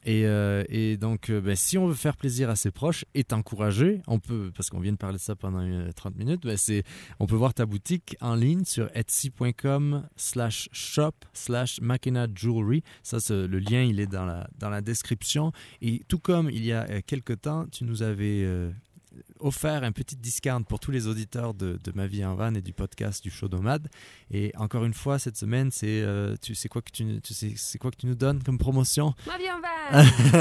Et, 0.04 0.26
euh, 0.26 0.64
et 0.68 0.96
donc, 0.96 1.30
euh, 1.30 1.40
ben, 1.40 1.56
si 1.56 1.78
on 1.78 1.86
veut 1.86 1.94
faire 1.94 2.16
plaisir 2.16 2.50
à 2.50 2.56
ses 2.56 2.70
proches 2.70 3.04
et 3.14 3.24
t'encourager, 3.24 4.02
on 4.06 4.18
peut, 4.18 4.52
parce 4.54 4.70
qu'on 4.70 4.80
vient 4.80 4.92
de 4.92 4.98
parler 4.98 5.16
de 5.16 5.22
ça 5.22 5.34
pendant 5.34 5.60
euh, 5.62 5.90
30 5.92 6.16
minutes, 6.16 6.42
ben, 6.44 6.58
on 7.20 7.26
peut 7.26 7.36
voir 7.36 7.54
ta 7.54 7.66
boutique 7.66 8.16
en 8.20 8.34
ligne 8.34 8.64
sur 8.64 8.88
etsy.com 8.94 10.06
slash 10.16 10.68
shop 10.72 11.12
slash 11.32 11.80
Makena 11.80 12.26
Jewelry. 12.34 12.82
Ça, 13.02 13.18
le 13.30 13.58
lien, 13.58 13.82
il 13.82 14.00
est 14.00 14.06
dans 14.06 14.24
la, 14.24 14.48
dans 14.58 14.70
la 14.70 14.80
description. 14.80 15.52
Et 15.80 16.02
tout 16.08 16.18
comme 16.18 16.50
il 16.50 16.64
y 16.64 16.72
a 16.72 16.86
euh, 16.90 17.00
quelques 17.04 17.40
temps, 17.42 17.66
tu 17.70 17.84
nous 17.84 18.02
avais 18.02 18.42
euh, 18.44 18.70
offert 19.40 19.82
un 19.84 19.92
petit 19.92 20.16
discount 20.16 20.62
pour 20.62 20.80
tous 20.80 20.90
les 20.90 21.06
auditeurs 21.06 21.54
de, 21.54 21.78
de 21.82 21.92
Ma 21.94 22.06
vie 22.06 22.24
en 22.24 22.34
van 22.34 22.54
et 22.54 22.62
du 22.62 22.72
podcast 22.72 23.22
du 23.22 23.30
show 23.30 23.48
Nomade. 23.48 23.88
Et 24.30 24.52
encore 24.56 24.84
une 24.84 24.94
fois, 24.94 25.18
cette 25.18 25.36
semaine, 25.36 25.70
c'est 25.70 26.02
euh, 26.02 26.36
tu 26.40 26.54
sais 26.54 26.68
quoi 26.68 26.82
que 26.82 26.90
tu, 26.90 27.20
tu 27.22 27.34
sais, 27.34 27.52
c'est 27.56 27.78
quoi 27.78 27.90
que 27.90 27.96
tu 27.96 28.06
nous 28.06 28.14
donnes 28.14 28.42
comme 28.42 28.58
promotion? 28.58 29.14
Ma 29.26 29.38
vie 29.38 29.44
en 29.50 29.60
van 29.60 29.64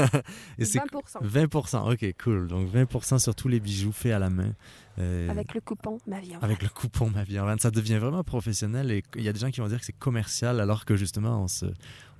Et 0.58 0.64
c'est 0.64 0.78
20% 0.78 1.22
20%. 1.48 1.92
Ok, 1.92 2.14
cool. 2.22 2.48
Donc 2.48 2.68
20% 2.72 3.18
sur 3.18 3.34
tous 3.34 3.48
les 3.48 3.60
bijoux 3.60 3.92
faits 3.92 4.12
à 4.12 4.18
la 4.18 4.30
main. 4.30 4.52
Euh, 4.98 5.28
avec 5.28 5.54
le 5.54 5.60
coupon 5.60 5.98
Ma 6.06 6.20
vie 6.20 6.36
en 6.36 6.38
van. 6.38 6.44
avec 6.44 6.62
le 6.62 6.68
coupon 6.68 7.10
Ma 7.10 7.24
vie 7.24 7.38
en 7.40 7.44
van. 7.44 7.56
Ça 7.58 7.70
devient 7.72 7.98
vraiment 7.98 8.22
professionnel 8.22 8.90
et 8.92 9.02
il 9.16 9.22
y 9.22 9.28
a 9.28 9.32
des 9.32 9.40
gens 9.40 9.50
qui 9.50 9.60
vont 9.60 9.66
dire 9.68 9.80
que 9.80 9.84
c'est 9.84 9.92
commercial 9.98 10.60
alors 10.60 10.84
que 10.84 10.94
justement 10.94 11.42
on 11.42 11.48
se, 11.48 11.66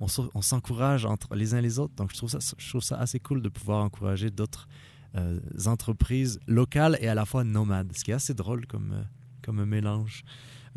on 0.01 0.07
se- 0.09 0.21
on 0.33 0.41
s'encourage 0.41 1.05
entre 1.05 1.35
les 1.35 1.53
uns 1.53 1.59
et 1.59 1.61
les 1.61 1.79
autres. 1.79 1.93
Donc 1.95 2.11
je 2.11 2.17
trouve 2.17 2.29
ça, 2.29 2.39
je 2.57 2.69
trouve 2.69 2.81
ça 2.83 2.97
assez 2.97 3.19
cool 3.19 3.41
de 3.41 3.47
pouvoir 3.49 3.81
encourager 3.83 4.29
d'autres 4.29 4.67
euh, 5.15 5.39
entreprises 5.65 6.39
locales 6.47 6.97
et 7.01 7.07
à 7.07 7.15
la 7.15 7.25
fois 7.25 7.43
nomades, 7.43 7.91
ce 7.95 8.03
qui 8.03 8.11
est 8.11 8.15
assez 8.15 8.33
drôle 8.33 8.65
comme, 8.67 8.91
euh, 8.93 9.03
comme 9.43 9.59
un 9.59 9.65
mélange. 9.65 10.23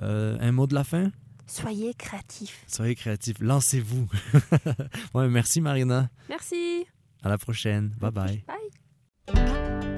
Euh, 0.02 0.36
un 0.40 0.52
mot 0.52 0.66
de 0.66 0.74
la 0.74 0.84
fin? 0.84 1.10
Soyez 1.46 1.94
créatifs. 1.94 2.64
Soyez 2.66 2.94
créatifs, 2.94 3.38
lancez-vous. 3.40 4.08
ouais, 5.14 5.28
merci 5.28 5.60
Marina. 5.60 6.10
Merci. 6.28 6.84
À 7.22 7.28
la 7.28 7.38
prochaine. 7.38 7.88
Bye 7.98 8.10
bye. 8.10 8.44
Bye. 8.46 9.97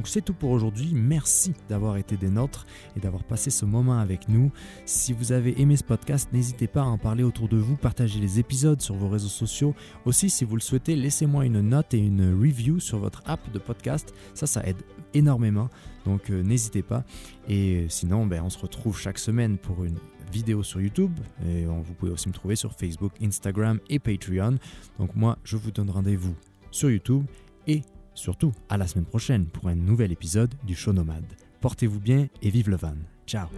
Donc 0.00 0.08
c'est 0.08 0.22
tout 0.22 0.32
pour 0.32 0.52
aujourd'hui. 0.52 0.92
Merci 0.94 1.52
d'avoir 1.68 1.98
été 1.98 2.16
des 2.16 2.30
nôtres 2.30 2.66
et 2.96 3.00
d'avoir 3.00 3.22
passé 3.22 3.50
ce 3.50 3.66
moment 3.66 3.98
avec 3.98 4.30
nous. 4.30 4.50
Si 4.86 5.12
vous 5.12 5.32
avez 5.32 5.60
aimé 5.60 5.76
ce 5.76 5.84
podcast, 5.84 6.30
n'hésitez 6.32 6.68
pas 6.68 6.80
à 6.80 6.86
en 6.86 6.96
parler 6.96 7.22
autour 7.22 7.48
de 7.48 7.58
vous, 7.58 7.76
partagez 7.76 8.18
les 8.18 8.40
épisodes 8.40 8.80
sur 8.80 8.94
vos 8.94 9.10
réseaux 9.10 9.28
sociaux. 9.28 9.74
Aussi, 10.06 10.30
si 10.30 10.46
vous 10.46 10.56
le 10.56 10.62
souhaitez, 10.62 10.96
laissez-moi 10.96 11.44
une 11.44 11.60
note 11.60 11.92
et 11.92 11.98
une 11.98 12.32
review 12.32 12.80
sur 12.80 12.98
votre 12.98 13.22
app 13.26 13.52
de 13.52 13.58
podcast. 13.58 14.14
Ça, 14.32 14.46
ça 14.46 14.66
aide 14.66 14.78
énormément. 15.12 15.68
Donc 16.06 16.30
euh, 16.30 16.42
n'hésitez 16.42 16.82
pas. 16.82 17.04
Et 17.46 17.84
sinon, 17.90 18.24
ben, 18.24 18.42
on 18.42 18.48
se 18.48 18.58
retrouve 18.58 18.98
chaque 18.98 19.18
semaine 19.18 19.58
pour 19.58 19.84
une 19.84 19.98
vidéo 20.32 20.62
sur 20.62 20.80
YouTube. 20.80 21.12
Et 21.46 21.66
vous 21.66 21.92
pouvez 21.98 22.12
aussi 22.12 22.30
me 22.30 22.32
trouver 22.32 22.56
sur 22.56 22.72
Facebook, 22.72 23.12
Instagram 23.22 23.80
et 23.90 23.98
Patreon. 23.98 24.56
Donc 24.98 25.14
moi, 25.14 25.36
je 25.44 25.58
vous 25.58 25.70
donne 25.70 25.90
rendez-vous 25.90 26.34
sur 26.70 26.90
YouTube 26.90 27.26
et 27.66 27.82
Surtout, 28.14 28.52
à 28.68 28.76
la 28.76 28.86
semaine 28.86 29.06
prochaine 29.06 29.46
pour 29.46 29.68
un 29.68 29.74
nouvel 29.74 30.12
épisode 30.12 30.54
du 30.64 30.74
Show 30.74 30.92
Nomade. 30.92 31.24
Portez-vous 31.60 32.00
bien 32.00 32.28
et 32.42 32.50
vive 32.50 32.70
le 32.70 32.76
van. 32.76 32.94
Ciao 33.26 33.48